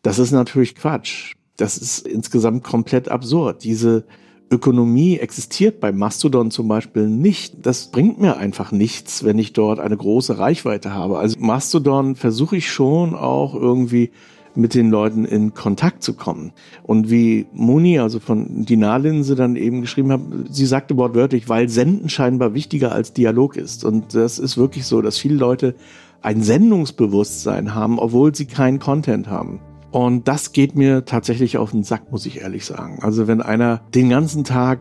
Das 0.00 0.18
ist 0.18 0.30
natürlich 0.30 0.74
Quatsch. 0.74 1.34
Das 1.58 1.76
ist 1.76 2.06
insgesamt 2.06 2.64
komplett 2.64 3.10
absurd. 3.10 3.62
Diese 3.64 4.06
Ökonomie 4.50 5.18
existiert 5.18 5.80
bei 5.80 5.90
Mastodon 5.90 6.50
zum 6.50 6.68
Beispiel 6.68 7.08
nicht. 7.08 7.66
Das 7.66 7.90
bringt 7.90 8.20
mir 8.20 8.36
einfach 8.36 8.70
nichts, 8.70 9.24
wenn 9.24 9.38
ich 9.38 9.52
dort 9.52 9.80
eine 9.80 9.96
große 9.96 10.38
Reichweite 10.38 10.94
habe. 10.94 11.18
Also 11.18 11.36
Mastodon 11.40 12.14
versuche 12.14 12.56
ich 12.56 12.70
schon 12.70 13.14
auch 13.14 13.54
irgendwie 13.54 14.10
mit 14.54 14.74
den 14.74 14.90
Leuten 14.90 15.24
in 15.24 15.52
Kontakt 15.52 16.02
zu 16.02 16.14
kommen. 16.14 16.52
Und 16.82 17.10
wie 17.10 17.46
Moni, 17.52 17.98
also 17.98 18.20
von 18.20 18.64
Dinarlinse, 18.64 19.34
dann 19.34 19.56
eben 19.56 19.82
geschrieben 19.82 20.12
hat, 20.12 20.20
sie 20.50 20.66
sagte 20.66 20.96
wortwörtlich, 20.96 21.48
weil 21.48 21.68
Senden 21.68 22.08
scheinbar 22.08 22.54
wichtiger 22.54 22.92
als 22.92 23.12
Dialog 23.12 23.56
ist. 23.56 23.84
Und 23.84 24.14
das 24.14 24.38
ist 24.38 24.56
wirklich 24.56 24.86
so, 24.86 25.02
dass 25.02 25.18
viele 25.18 25.36
Leute 25.36 25.74
ein 26.22 26.42
Sendungsbewusstsein 26.42 27.74
haben, 27.74 27.98
obwohl 27.98 28.34
sie 28.34 28.46
keinen 28.46 28.78
Content 28.78 29.28
haben. 29.28 29.60
Und 29.96 30.28
das 30.28 30.52
geht 30.52 30.76
mir 30.76 31.06
tatsächlich 31.06 31.56
auf 31.56 31.70
den 31.70 31.82
Sack, 31.82 32.12
muss 32.12 32.26
ich 32.26 32.42
ehrlich 32.42 32.66
sagen. 32.66 32.98
Also 33.00 33.28
wenn 33.28 33.40
einer 33.40 33.80
den 33.94 34.10
ganzen 34.10 34.44
Tag 34.44 34.80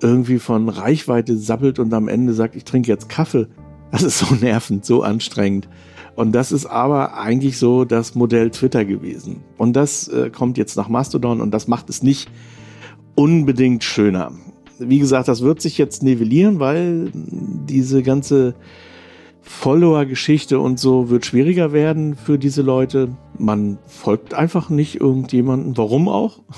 irgendwie 0.00 0.38
von 0.38 0.70
Reichweite 0.70 1.36
sabbelt 1.36 1.78
und 1.78 1.92
am 1.92 2.08
Ende 2.08 2.32
sagt, 2.32 2.56
ich 2.56 2.64
trinke 2.64 2.88
jetzt 2.88 3.10
Kaffee, 3.10 3.48
das 3.92 4.02
ist 4.02 4.18
so 4.18 4.34
nervend, 4.40 4.86
so 4.86 5.02
anstrengend. 5.02 5.68
Und 6.14 6.32
das 6.32 6.52
ist 6.52 6.64
aber 6.64 7.18
eigentlich 7.18 7.58
so 7.58 7.84
das 7.84 8.14
Modell 8.14 8.48
Twitter 8.48 8.86
gewesen. 8.86 9.44
Und 9.58 9.76
das 9.76 10.08
äh, 10.08 10.30
kommt 10.30 10.56
jetzt 10.56 10.74
nach 10.78 10.88
Mastodon 10.88 11.42
und 11.42 11.50
das 11.50 11.68
macht 11.68 11.90
es 11.90 12.02
nicht 12.02 12.30
unbedingt 13.14 13.84
schöner. 13.84 14.32
Wie 14.78 15.00
gesagt, 15.00 15.28
das 15.28 15.42
wird 15.42 15.60
sich 15.60 15.76
jetzt 15.76 16.02
nivellieren, 16.02 16.60
weil 16.60 17.10
diese 17.12 18.02
ganze 18.02 18.54
Follower-Geschichte 19.46 20.58
und 20.58 20.80
so 20.80 21.08
wird 21.08 21.24
schwieriger 21.24 21.72
werden 21.72 22.16
für 22.16 22.36
diese 22.38 22.62
Leute. 22.62 23.16
Man 23.38 23.78
folgt 23.86 24.34
einfach 24.34 24.70
nicht 24.70 25.00
irgendjemanden. 25.00 25.76
Warum 25.76 26.08
auch? 26.08 26.40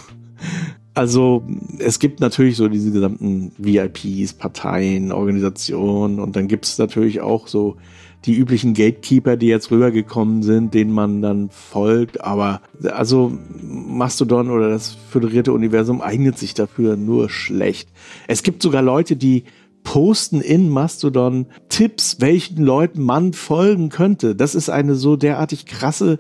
Also 0.94 1.44
es 1.78 2.00
gibt 2.00 2.18
natürlich 2.18 2.56
so 2.56 2.66
diese 2.66 2.90
gesamten 2.90 3.52
VIPs, 3.56 4.32
Parteien, 4.32 5.12
Organisationen 5.12 6.18
und 6.18 6.34
dann 6.34 6.48
gibt 6.48 6.64
es 6.64 6.76
natürlich 6.76 7.20
auch 7.20 7.46
so 7.46 7.76
die 8.24 8.34
üblichen 8.34 8.74
Gatekeeper, 8.74 9.36
die 9.36 9.46
jetzt 9.46 9.70
rübergekommen 9.70 10.42
sind, 10.42 10.74
denen 10.74 10.90
man 10.90 11.22
dann 11.22 11.50
folgt. 11.50 12.20
Aber 12.24 12.62
also 12.82 13.32
Mastodon 13.62 14.50
oder 14.50 14.70
das 14.70 14.96
föderierte 15.08 15.52
Universum 15.52 16.00
eignet 16.00 16.36
sich 16.36 16.54
dafür 16.54 16.96
nur 16.96 17.30
schlecht. 17.30 17.88
Es 18.26 18.42
gibt 18.42 18.60
sogar 18.60 18.82
Leute, 18.82 19.14
die 19.14 19.44
posten 19.84 20.40
in 20.40 20.68
Mastodon 20.68 21.46
Tipps, 21.68 22.20
welchen 22.20 22.62
Leuten 22.62 23.02
man 23.02 23.32
folgen 23.32 23.88
könnte. 23.88 24.34
Das 24.34 24.54
ist 24.54 24.68
eine 24.68 24.94
so 24.94 25.16
derartig 25.16 25.66
krasse, 25.66 26.18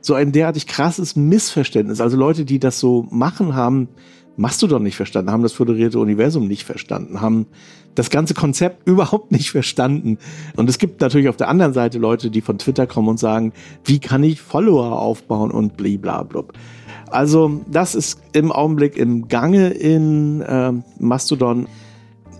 so 0.00 0.14
ein 0.14 0.32
derartig 0.32 0.66
krasses 0.66 1.16
Missverständnis. 1.16 2.00
Also 2.00 2.16
Leute, 2.16 2.44
die 2.44 2.58
das 2.58 2.80
so 2.80 3.06
machen, 3.10 3.54
haben 3.54 3.88
Mastodon 4.36 4.82
nicht 4.82 4.96
verstanden, 4.96 5.30
haben 5.30 5.42
das 5.42 5.52
föderierte 5.52 5.98
Universum 5.98 6.48
nicht 6.48 6.64
verstanden, 6.64 7.20
haben 7.20 7.46
das 7.94 8.10
ganze 8.10 8.34
Konzept 8.34 8.86
überhaupt 8.88 9.30
nicht 9.30 9.50
verstanden. 9.50 10.18
Und 10.56 10.68
es 10.68 10.78
gibt 10.78 11.00
natürlich 11.00 11.28
auf 11.28 11.36
der 11.36 11.48
anderen 11.48 11.72
Seite 11.72 11.98
Leute, 11.98 12.30
die 12.30 12.40
von 12.40 12.58
Twitter 12.58 12.86
kommen 12.86 13.08
und 13.08 13.20
sagen, 13.20 13.52
wie 13.84 14.00
kann 14.00 14.24
ich 14.24 14.40
Follower 14.40 15.00
aufbauen 15.00 15.50
und 15.50 15.76
bliblablub. 15.76 16.52
Also 17.10 17.60
das 17.70 17.94
ist 17.94 18.20
im 18.32 18.50
Augenblick 18.50 18.96
im 18.96 19.28
Gange 19.28 19.68
in 19.68 20.40
äh, 20.40 20.72
Mastodon. 20.98 21.68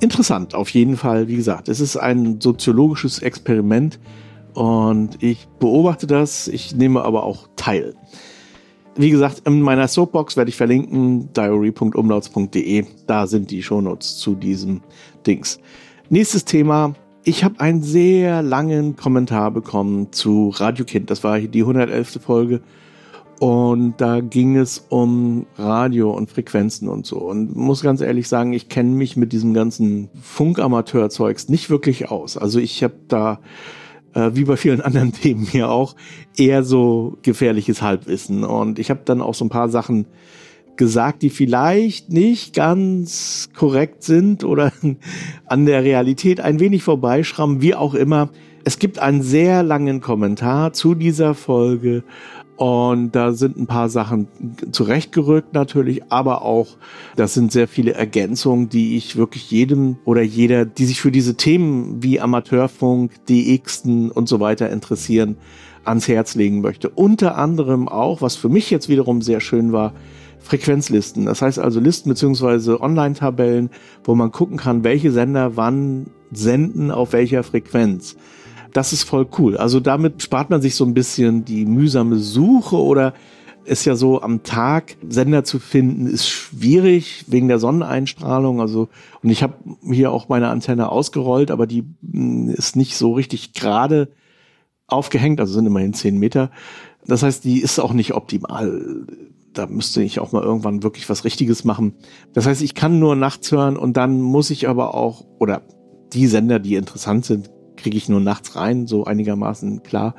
Interessant 0.04 0.54
auf 0.54 0.68
jeden 0.68 0.98
Fall. 0.98 1.28
Wie 1.28 1.36
gesagt, 1.36 1.70
es 1.70 1.80
ist 1.80 1.96
ein 1.96 2.38
soziologisches 2.38 3.20
Experiment 3.20 3.98
und 4.52 5.22
ich 5.22 5.48
beobachte 5.58 6.06
das, 6.06 6.46
ich 6.46 6.76
nehme 6.76 7.02
aber 7.02 7.22
auch 7.22 7.48
teil. 7.56 7.94
wie 8.96 9.08
gesagt, 9.08 9.42
in 9.46 9.62
meiner 9.62 9.88
Soapbox 9.88 10.36
werde 10.36 10.50
ich 10.50 10.56
verlinken, 10.56 11.32
diary.umlauts.de. 11.32 12.84
Da 13.06 13.26
sind 13.26 13.50
die 13.50 13.62
Shownotes 13.62 14.18
zu 14.18 14.34
diesem 14.34 14.82
Dings. 15.26 15.58
Nächstes 16.10 16.44
Thema. 16.44 16.92
Ich 17.24 17.42
habe 17.42 17.58
einen 17.60 17.82
sehr 17.82 18.42
langen 18.42 18.96
Kommentar 18.96 19.52
bekommen 19.52 20.12
zu 20.12 20.50
Radio 20.50 20.84
Kind. 20.84 21.08
Das 21.08 21.24
war 21.24 21.40
die 21.40 21.62
111. 21.62 22.20
Folge. 22.22 22.60
Und 23.40 23.94
da 23.98 24.20
ging 24.20 24.56
es 24.56 24.86
um 24.88 25.46
Radio 25.56 26.12
und 26.12 26.30
Frequenzen 26.30 26.88
und 26.88 27.04
so. 27.04 27.18
Und 27.18 27.56
muss 27.56 27.82
ganz 27.82 28.00
ehrlich 28.00 28.28
sagen, 28.28 28.52
ich 28.52 28.68
kenne 28.68 28.90
mich 28.90 29.16
mit 29.16 29.32
diesem 29.32 29.54
ganzen 29.54 30.08
Funkamateur-Zeugs 30.22 31.48
nicht 31.48 31.68
wirklich 31.68 32.10
aus. 32.10 32.36
Also 32.36 32.60
ich 32.60 32.82
habe 32.82 32.94
da 33.08 33.40
äh, 34.14 34.30
wie 34.34 34.44
bei 34.44 34.56
vielen 34.56 34.80
anderen 34.82 35.12
Themen 35.12 35.44
hier 35.44 35.68
auch, 35.70 35.94
eher 36.36 36.62
so 36.62 37.18
gefährliches 37.22 37.82
Halbwissen. 37.82 38.44
Und 38.44 38.78
ich 38.78 38.90
habe 38.90 39.00
dann 39.04 39.20
auch 39.20 39.34
so 39.34 39.44
ein 39.44 39.50
paar 39.50 39.68
Sachen 39.68 40.06
gesagt, 40.76 41.22
die 41.22 41.30
vielleicht 41.30 42.10
nicht 42.10 42.54
ganz 42.54 43.48
korrekt 43.54 44.02
sind 44.02 44.44
oder 44.44 44.72
an 45.46 45.66
der 45.66 45.84
Realität 45.84 46.40
ein 46.40 46.60
wenig 46.60 46.82
vorbeischrammen, 46.82 47.60
wie 47.60 47.74
auch 47.74 47.94
immer. 47.94 48.30
Es 48.64 48.78
gibt 48.78 48.98
einen 48.98 49.22
sehr 49.22 49.62
langen 49.62 50.00
Kommentar 50.00 50.72
zu 50.72 50.94
dieser 50.94 51.34
Folge 51.34 52.02
und 52.56 53.12
da 53.12 53.32
sind 53.32 53.56
ein 53.56 53.66
paar 53.66 53.88
Sachen 53.88 54.28
zurechtgerückt 54.70 55.54
natürlich, 55.54 56.12
aber 56.12 56.42
auch, 56.42 56.68
das 57.16 57.34
sind 57.34 57.50
sehr 57.50 57.66
viele 57.66 57.94
Ergänzungen, 57.94 58.68
die 58.68 58.96
ich 58.96 59.16
wirklich 59.16 59.50
jedem 59.50 59.96
oder 60.04 60.22
jeder, 60.22 60.64
die 60.64 60.84
sich 60.84 61.00
für 61.00 61.10
diese 61.10 61.36
Themen 61.36 62.02
wie 62.02 62.20
Amateurfunk, 62.20 63.10
DXen 63.26 64.10
und 64.10 64.28
so 64.28 64.38
weiter 64.38 64.70
interessieren, 64.70 65.36
ans 65.84 66.06
Herz 66.06 66.36
legen 66.36 66.60
möchte. 66.60 66.90
Unter 66.90 67.36
anderem 67.36 67.88
auch, 67.88 68.22
was 68.22 68.36
für 68.36 68.48
mich 68.48 68.70
jetzt 68.70 68.88
wiederum 68.88 69.20
sehr 69.20 69.40
schön 69.40 69.72
war, 69.72 69.92
Frequenzlisten. 70.38 71.26
Das 71.26 71.42
heißt 71.42 71.58
also 71.58 71.80
Listen 71.80 72.10
beziehungsweise 72.10 72.80
Online-Tabellen, 72.80 73.70
wo 74.04 74.14
man 74.14 74.30
gucken 74.30 74.58
kann, 74.58 74.84
welche 74.84 75.10
Sender 75.10 75.56
wann 75.56 76.06
senden 76.30 76.90
auf 76.90 77.12
welcher 77.12 77.42
Frequenz 77.42 78.16
das 78.74 78.92
ist 78.92 79.04
voll 79.04 79.26
cool. 79.38 79.56
Also 79.56 79.80
damit 79.80 80.22
spart 80.22 80.50
man 80.50 80.60
sich 80.60 80.74
so 80.74 80.84
ein 80.84 80.94
bisschen 80.94 81.44
die 81.44 81.64
mühsame 81.64 82.18
Suche 82.18 82.76
oder 82.76 83.14
ist 83.64 83.86
ja 83.86 83.96
so 83.96 84.20
am 84.20 84.42
Tag 84.42 84.96
Sender 85.08 85.44
zu 85.44 85.58
finden 85.58 86.06
ist 86.06 86.28
schwierig 86.28 87.24
wegen 87.28 87.48
der 87.48 87.60
Sonneneinstrahlung. 87.60 88.60
Also 88.60 88.88
und 89.22 89.30
ich 89.30 89.42
habe 89.42 89.54
hier 89.90 90.10
auch 90.10 90.28
meine 90.28 90.48
Antenne 90.48 90.90
ausgerollt, 90.90 91.50
aber 91.50 91.66
die 91.66 91.84
hm, 92.02 92.50
ist 92.50 92.76
nicht 92.76 92.96
so 92.96 93.12
richtig 93.12 93.54
gerade 93.54 94.08
aufgehängt. 94.88 95.40
Also 95.40 95.54
sind 95.54 95.66
immerhin 95.66 95.94
zehn 95.94 96.18
Meter. 96.18 96.50
Das 97.06 97.22
heißt, 97.22 97.44
die 97.44 97.60
ist 97.60 97.78
auch 97.78 97.92
nicht 97.92 98.12
optimal. 98.14 99.06
Da 99.52 99.66
müsste 99.66 100.02
ich 100.02 100.18
auch 100.18 100.32
mal 100.32 100.42
irgendwann 100.42 100.82
wirklich 100.82 101.08
was 101.08 101.24
Richtiges 101.24 101.62
machen. 101.62 101.94
Das 102.32 102.46
heißt, 102.46 102.60
ich 102.60 102.74
kann 102.74 102.98
nur 102.98 103.14
nachts 103.14 103.52
hören 103.52 103.76
und 103.76 103.96
dann 103.96 104.20
muss 104.20 104.50
ich 104.50 104.68
aber 104.68 104.94
auch 104.94 105.24
oder 105.38 105.62
die 106.12 106.26
Sender, 106.26 106.58
die 106.58 106.74
interessant 106.74 107.24
sind, 107.24 107.50
kriege 107.84 107.98
ich 107.98 108.08
nur 108.08 108.20
nachts 108.20 108.56
rein, 108.56 108.86
so 108.86 109.04
einigermaßen 109.04 109.82
klar. 109.82 110.14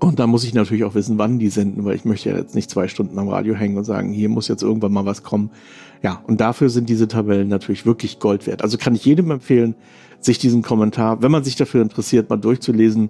Und 0.00 0.18
da 0.18 0.26
muss 0.26 0.42
ich 0.42 0.54
natürlich 0.54 0.82
auch 0.82 0.96
wissen, 0.96 1.18
wann 1.18 1.38
die 1.38 1.48
senden, 1.48 1.84
weil 1.84 1.94
ich 1.94 2.04
möchte 2.04 2.30
ja 2.30 2.36
jetzt 2.36 2.56
nicht 2.56 2.68
zwei 2.68 2.88
Stunden 2.88 3.16
am 3.16 3.28
Radio 3.28 3.54
hängen 3.54 3.76
und 3.78 3.84
sagen, 3.84 4.12
hier 4.12 4.28
muss 4.28 4.48
jetzt 4.48 4.64
irgendwann 4.64 4.92
mal 4.92 5.06
was 5.06 5.22
kommen. 5.22 5.50
Ja, 6.02 6.20
und 6.26 6.40
dafür 6.40 6.68
sind 6.68 6.88
diese 6.88 7.06
Tabellen 7.06 7.46
natürlich 7.46 7.86
wirklich 7.86 8.18
Gold 8.18 8.48
wert. 8.48 8.62
Also 8.62 8.76
kann 8.76 8.96
ich 8.96 9.04
jedem 9.04 9.30
empfehlen, 9.30 9.76
sich 10.18 10.38
diesen 10.38 10.62
Kommentar, 10.62 11.22
wenn 11.22 11.30
man 11.30 11.44
sich 11.44 11.54
dafür 11.54 11.80
interessiert, 11.80 12.28
mal 12.28 12.38
durchzulesen. 12.38 13.08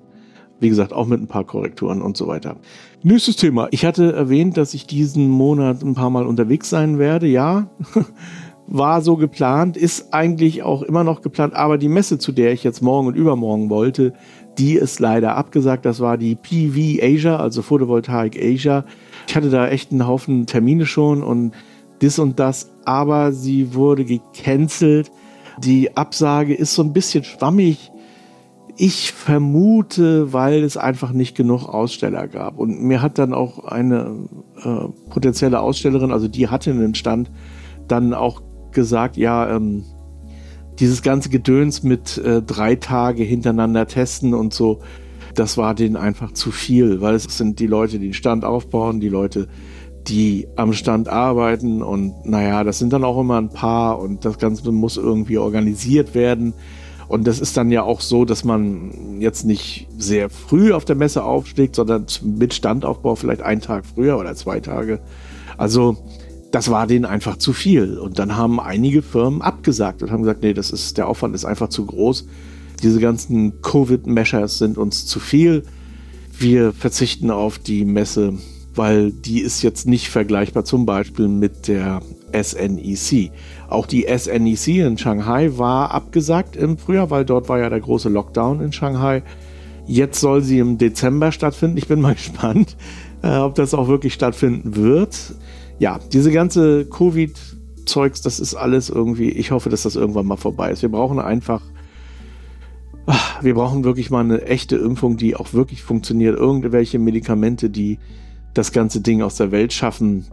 Wie 0.60 0.68
gesagt, 0.68 0.92
auch 0.92 1.06
mit 1.06 1.20
ein 1.20 1.26
paar 1.26 1.44
Korrekturen 1.44 2.02
und 2.02 2.18
so 2.18 2.26
weiter. 2.28 2.56
Nächstes 3.02 3.36
Thema. 3.36 3.68
Ich 3.70 3.86
hatte 3.86 4.12
erwähnt, 4.12 4.58
dass 4.58 4.74
ich 4.74 4.86
diesen 4.86 5.28
Monat 5.28 5.82
ein 5.82 5.94
paar 5.94 6.10
Mal 6.10 6.26
unterwegs 6.26 6.68
sein 6.68 6.98
werde. 6.98 7.26
Ja, 7.26 7.70
war 8.68 9.00
so 9.00 9.16
geplant, 9.16 9.76
ist 9.76 10.12
eigentlich 10.12 10.62
auch 10.62 10.82
immer 10.82 11.04
noch 11.04 11.22
geplant, 11.22 11.54
aber 11.54 11.78
die 11.78 11.88
Messe, 11.88 12.18
zu 12.18 12.32
der 12.32 12.52
ich 12.52 12.64
jetzt 12.64 12.82
morgen 12.82 13.06
und 13.06 13.16
übermorgen 13.16 13.70
wollte, 13.70 14.12
die 14.58 14.74
ist 14.74 15.00
leider 15.00 15.36
abgesagt. 15.36 15.84
Das 15.84 16.00
war 16.00 16.16
die 16.18 16.34
PV 16.34 17.02
Asia, 17.02 17.36
also 17.36 17.62
Photovoltaik 17.62 18.36
Asia. 18.36 18.84
Ich 19.28 19.36
hatte 19.36 19.50
da 19.50 19.68
echt 19.68 19.92
einen 19.92 20.06
Haufen 20.06 20.46
Termine 20.46 20.86
schon 20.86 21.22
und 21.22 21.52
das 22.00 22.18
und 22.18 22.38
das, 22.38 22.72
aber 22.84 23.32
sie 23.32 23.74
wurde 23.74 24.04
gecancelt. 24.04 25.10
Die 25.58 25.96
Absage 25.96 26.54
ist 26.54 26.74
so 26.74 26.82
ein 26.82 26.92
bisschen 26.92 27.24
schwammig. 27.24 27.90
Ich 28.76 29.12
vermute, 29.12 30.34
weil 30.34 30.62
es 30.62 30.76
einfach 30.76 31.12
nicht 31.12 31.34
genug 31.34 31.66
Aussteller 31.66 32.28
gab. 32.28 32.58
Und 32.58 32.82
mir 32.82 33.00
hat 33.00 33.18
dann 33.18 33.32
auch 33.32 33.64
eine 33.64 34.28
äh, 34.62 34.88
potenzielle 35.08 35.60
Ausstellerin, 35.60 36.12
also 36.12 36.28
die 36.28 36.48
hatte 36.48 36.70
einen 36.70 36.94
Stand, 36.94 37.30
dann 37.88 38.12
auch 38.12 38.42
gesagt, 38.76 39.16
ja, 39.16 39.56
ähm, 39.56 39.82
dieses 40.78 41.02
ganze 41.02 41.30
Gedöns 41.30 41.82
mit 41.82 42.18
äh, 42.18 42.42
drei 42.42 42.76
Tage 42.76 43.24
hintereinander 43.24 43.88
testen 43.88 44.34
und 44.34 44.54
so, 44.54 44.80
das 45.34 45.58
war 45.58 45.74
denen 45.74 45.96
einfach 45.96 46.32
zu 46.32 46.52
viel, 46.52 47.00
weil 47.00 47.14
es 47.14 47.24
sind 47.24 47.58
die 47.58 47.66
Leute, 47.66 47.98
die 47.98 48.06
den 48.06 48.14
Stand 48.14 48.44
aufbauen, 48.44 49.00
die 49.00 49.08
Leute, 49.08 49.48
die 50.06 50.46
am 50.54 50.72
Stand 50.72 51.08
arbeiten 51.08 51.82
und 51.82 52.26
naja, 52.26 52.62
das 52.62 52.78
sind 52.78 52.92
dann 52.92 53.02
auch 53.02 53.18
immer 53.18 53.38
ein 53.38 53.50
paar 53.50 53.98
und 53.98 54.24
das 54.24 54.38
Ganze 54.38 54.70
muss 54.70 54.96
irgendwie 54.96 55.38
organisiert 55.38 56.14
werden. 56.14 56.54
Und 57.08 57.26
das 57.26 57.38
ist 57.38 57.56
dann 57.56 57.70
ja 57.70 57.82
auch 57.82 58.00
so, 58.00 58.24
dass 58.24 58.44
man 58.44 59.20
jetzt 59.20 59.44
nicht 59.44 59.88
sehr 59.96 60.28
früh 60.28 60.72
auf 60.72 60.84
der 60.84 60.96
Messe 60.96 61.24
aufschlägt, 61.24 61.76
sondern 61.76 62.06
mit 62.22 62.52
Standaufbau 62.52 63.14
vielleicht 63.14 63.42
einen 63.42 63.60
Tag 63.60 63.86
früher 63.86 64.18
oder 64.18 64.34
zwei 64.34 64.60
Tage. 64.60 65.00
Also 65.56 65.96
das 66.56 66.70
war 66.70 66.86
denen 66.86 67.04
einfach 67.04 67.36
zu 67.36 67.52
viel. 67.52 67.98
Und 67.98 68.18
dann 68.18 68.34
haben 68.34 68.60
einige 68.60 69.02
Firmen 69.02 69.42
abgesagt 69.42 70.02
und 70.02 70.10
haben 70.10 70.22
gesagt, 70.22 70.42
nee, 70.42 70.54
das 70.54 70.70
ist, 70.70 70.96
der 70.96 71.06
Aufwand 71.06 71.34
ist 71.34 71.44
einfach 71.44 71.68
zu 71.68 71.84
groß. 71.84 72.26
Diese 72.82 72.98
ganzen 72.98 73.60
Covid-Measures 73.60 74.56
sind 74.56 74.78
uns 74.78 75.04
zu 75.04 75.20
viel. 75.20 75.64
Wir 76.38 76.72
verzichten 76.72 77.30
auf 77.30 77.58
die 77.58 77.84
Messe, 77.84 78.38
weil 78.74 79.12
die 79.12 79.40
ist 79.40 79.60
jetzt 79.60 79.86
nicht 79.86 80.08
vergleichbar 80.08 80.64
zum 80.64 80.86
Beispiel 80.86 81.28
mit 81.28 81.68
der 81.68 82.00
SNEC. 82.32 83.32
Auch 83.68 83.84
die 83.84 84.06
SNEC 84.08 84.78
in 84.78 84.96
Shanghai 84.96 85.58
war 85.58 85.90
abgesagt 85.90 86.56
im 86.56 86.78
Frühjahr, 86.78 87.10
weil 87.10 87.26
dort 87.26 87.50
war 87.50 87.58
ja 87.58 87.68
der 87.68 87.80
große 87.80 88.08
Lockdown 88.08 88.62
in 88.62 88.72
Shanghai. 88.72 89.22
Jetzt 89.86 90.20
soll 90.22 90.40
sie 90.40 90.60
im 90.60 90.78
Dezember 90.78 91.32
stattfinden. 91.32 91.76
Ich 91.76 91.86
bin 91.86 92.00
mal 92.00 92.14
gespannt, 92.14 92.78
äh, 93.22 93.36
ob 93.36 93.56
das 93.56 93.74
auch 93.74 93.88
wirklich 93.88 94.14
stattfinden 94.14 94.74
wird 94.74 95.34
ja, 95.78 95.98
diese 96.12 96.30
ganze 96.30 96.86
Covid-Zeugs, 96.86 98.22
das 98.22 98.40
ist 98.40 98.54
alles 98.54 98.88
irgendwie, 98.88 99.30
ich 99.30 99.50
hoffe, 99.50 99.68
dass 99.70 99.82
das 99.82 99.96
irgendwann 99.96 100.26
mal 100.26 100.36
vorbei 100.36 100.70
ist. 100.70 100.82
Wir 100.82 100.90
brauchen 100.90 101.18
einfach, 101.18 101.62
ach, 103.06 103.42
wir 103.42 103.54
brauchen 103.54 103.84
wirklich 103.84 104.10
mal 104.10 104.24
eine 104.24 104.42
echte 104.42 104.76
Impfung, 104.76 105.16
die 105.16 105.36
auch 105.36 105.52
wirklich 105.52 105.82
funktioniert. 105.82 106.38
Irgendwelche 106.38 106.98
Medikamente, 106.98 107.70
die 107.70 107.98
das 108.54 108.72
ganze 108.72 109.00
Ding 109.00 109.22
aus 109.22 109.36
der 109.36 109.50
Welt 109.52 109.72
schaffen. 109.72 110.26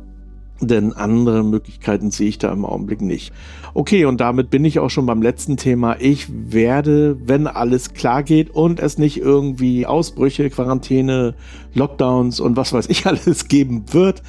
Denn 0.62 0.94
andere 0.94 1.44
Möglichkeiten 1.44 2.12
sehe 2.12 2.30
ich 2.30 2.38
da 2.38 2.52
im 2.52 2.64
Augenblick 2.64 3.02
nicht. 3.02 3.34
Okay, 3.74 4.06
und 4.06 4.22
damit 4.22 4.50
bin 4.50 4.64
ich 4.66 4.80
auch 4.80 4.90
schon 4.90 5.06
beim 5.06 5.22
letzten 5.22 5.58
Thema. 5.58 5.98
Ich 6.00 6.28
werde, 6.30 7.18
wenn 7.26 7.48
alles 7.48 7.94
klar 7.94 8.24
geht 8.24 8.52
und 8.52 8.80
es 8.80 8.98
nicht 8.98 9.18
irgendwie 9.18 9.86
Ausbrüche, 9.86 10.50
Quarantäne, 10.50 11.34
Lockdowns 11.74 12.40
und 12.40 12.56
was 12.56 12.72
weiß 12.72 12.88
ich 12.90 13.06
alles 13.08 13.48
geben 13.48 13.86
wird, 13.92 14.22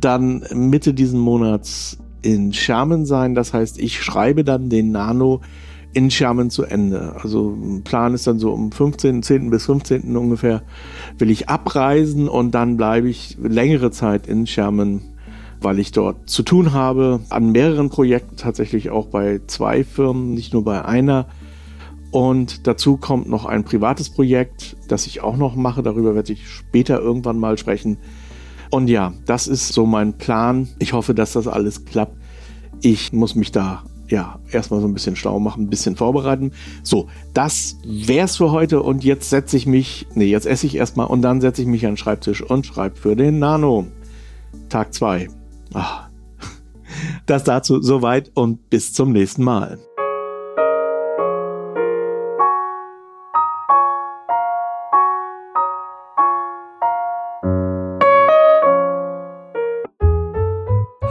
dann 0.00 0.44
Mitte 0.54 0.94
diesen 0.94 1.18
Monats 1.18 1.98
in 2.22 2.52
Schermen 2.52 3.04
sein. 3.04 3.34
Das 3.34 3.52
heißt, 3.52 3.78
ich 3.78 4.02
schreibe 4.02 4.44
dann 4.44 4.70
den 4.70 4.92
Nano 4.92 5.40
in 5.92 6.10
Schermen 6.10 6.50
zu 6.50 6.64
Ende. 6.64 7.16
Also 7.22 7.56
Plan 7.84 8.14
ist 8.14 8.26
dann 8.26 8.38
so 8.38 8.52
um 8.52 8.72
15., 8.72 9.22
10. 9.22 9.50
bis 9.50 9.66
15. 9.66 10.16
ungefähr 10.16 10.62
will 11.18 11.30
ich 11.30 11.48
abreisen 11.48 12.28
und 12.28 12.52
dann 12.52 12.76
bleibe 12.76 13.08
ich 13.08 13.36
längere 13.42 13.90
Zeit 13.90 14.26
in 14.26 14.46
Schermen 14.46 15.11
weil 15.62 15.78
ich 15.78 15.92
dort 15.92 16.28
zu 16.28 16.42
tun 16.42 16.72
habe 16.72 17.20
an 17.28 17.52
mehreren 17.52 17.90
Projekten, 17.90 18.36
tatsächlich 18.36 18.90
auch 18.90 19.06
bei 19.06 19.40
zwei 19.46 19.84
Firmen, 19.84 20.34
nicht 20.34 20.52
nur 20.52 20.64
bei 20.64 20.84
einer. 20.84 21.26
Und 22.10 22.66
dazu 22.66 22.98
kommt 22.98 23.28
noch 23.28 23.46
ein 23.46 23.64
privates 23.64 24.10
Projekt, 24.10 24.76
das 24.88 25.06
ich 25.06 25.22
auch 25.22 25.36
noch 25.36 25.56
mache. 25.56 25.82
Darüber 25.82 26.14
werde 26.14 26.32
ich 26.32 26.48
später 26.48 27.00
irgendwann 27.00 27.38
mal 27.38 27.56
sprechen. 27.56 27.96
Und 28.70 28.88
ja, 28.88 29.14
das 29.26 29.46
ist 29.46 29.68
so 29.68 29.86
mein 29.86 30.18
Plan. 30.18 30.68
Ich 30.78 30.92
hoffe, 30.92 31.14
dass 31.14 31.32
das 31.32 31.46
alles 31.46 31.84
klappt. 31.84 32.16
Ich 32.82 33.12
muss 33.12 33.34
mich 33.34 33.52
da 33.52 33.82
ja 34.08 34.38
erstmal 34.50 34.80
so 34.80 34.86
ein 34.86 34.94
bisschen 34.94 35.16
schlau 35.16 35.40
machen, 35.40 35.64
ein 35.64 35.70
bisschen 35.70 35.96
vorbereiten. 35.96 36.52
So, 36.82 37.08
das 37.32 37.78
wär's 37.84 38.36
für 38.36 38.50
heute. 38.50 38.82
Und 38.82 39.04
jetzt 39.04 39.30
setze 39.30 39.56
ich 39.56 39.66
mich, 39.66 40.06
nee, 40.14 40.26
jetzt 40.26 40.46
esse 40.46 40.66
ich 40.66 40.76
erstmal 40.76 41.06
und 41.06 41.22
dann 41.22 41.40
setze 41.40 41.62
ich 41.62 41.68
mich 41.68 41.86
an 41.86 41.92
den 41.92 41.96
Schreibtisch 41.96 42.42
und 42.42 42.66
schreibe 42.66 42.96
für 42.96 43.16
den 43.16 43.38
Nano. 43.38 43.86
Tag 44.68 44.92
2. 44.92 45.28
Ach, 45.74 46.08
das 47.26 47.44
dazu 47.44 47.80
soweit 47.80 48.30
und 48.34 48.68
bis 48.70 48.92
zum 48.92 49.12
nächsten 49.12 49.44
Mal. 49.44 49.78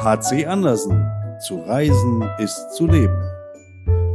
HC 0.03 0.45
Andersen. 0.47 1.07
Zu 1.47 1.59
reisen 1.61 2.27
ist 2.37 2.75
zu 2.75 2.85
leben. 2.85 3.23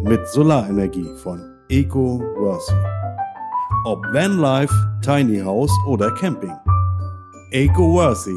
Mit 0.03 0.27
Solarenergie 0.29 1.09
von 1.23 1.41
Eco 1.69 2.21
Worthy. 2.39 2.75
Ob 3.85 3.99
Vanlife, 4.13 4.75
Tiny 5.03 5.41
House 5.41 5.73
oder 5.87 6.11
Camping. 6.13 6.57
Eco 7.53 7.95
Worthy, 7.95 8.37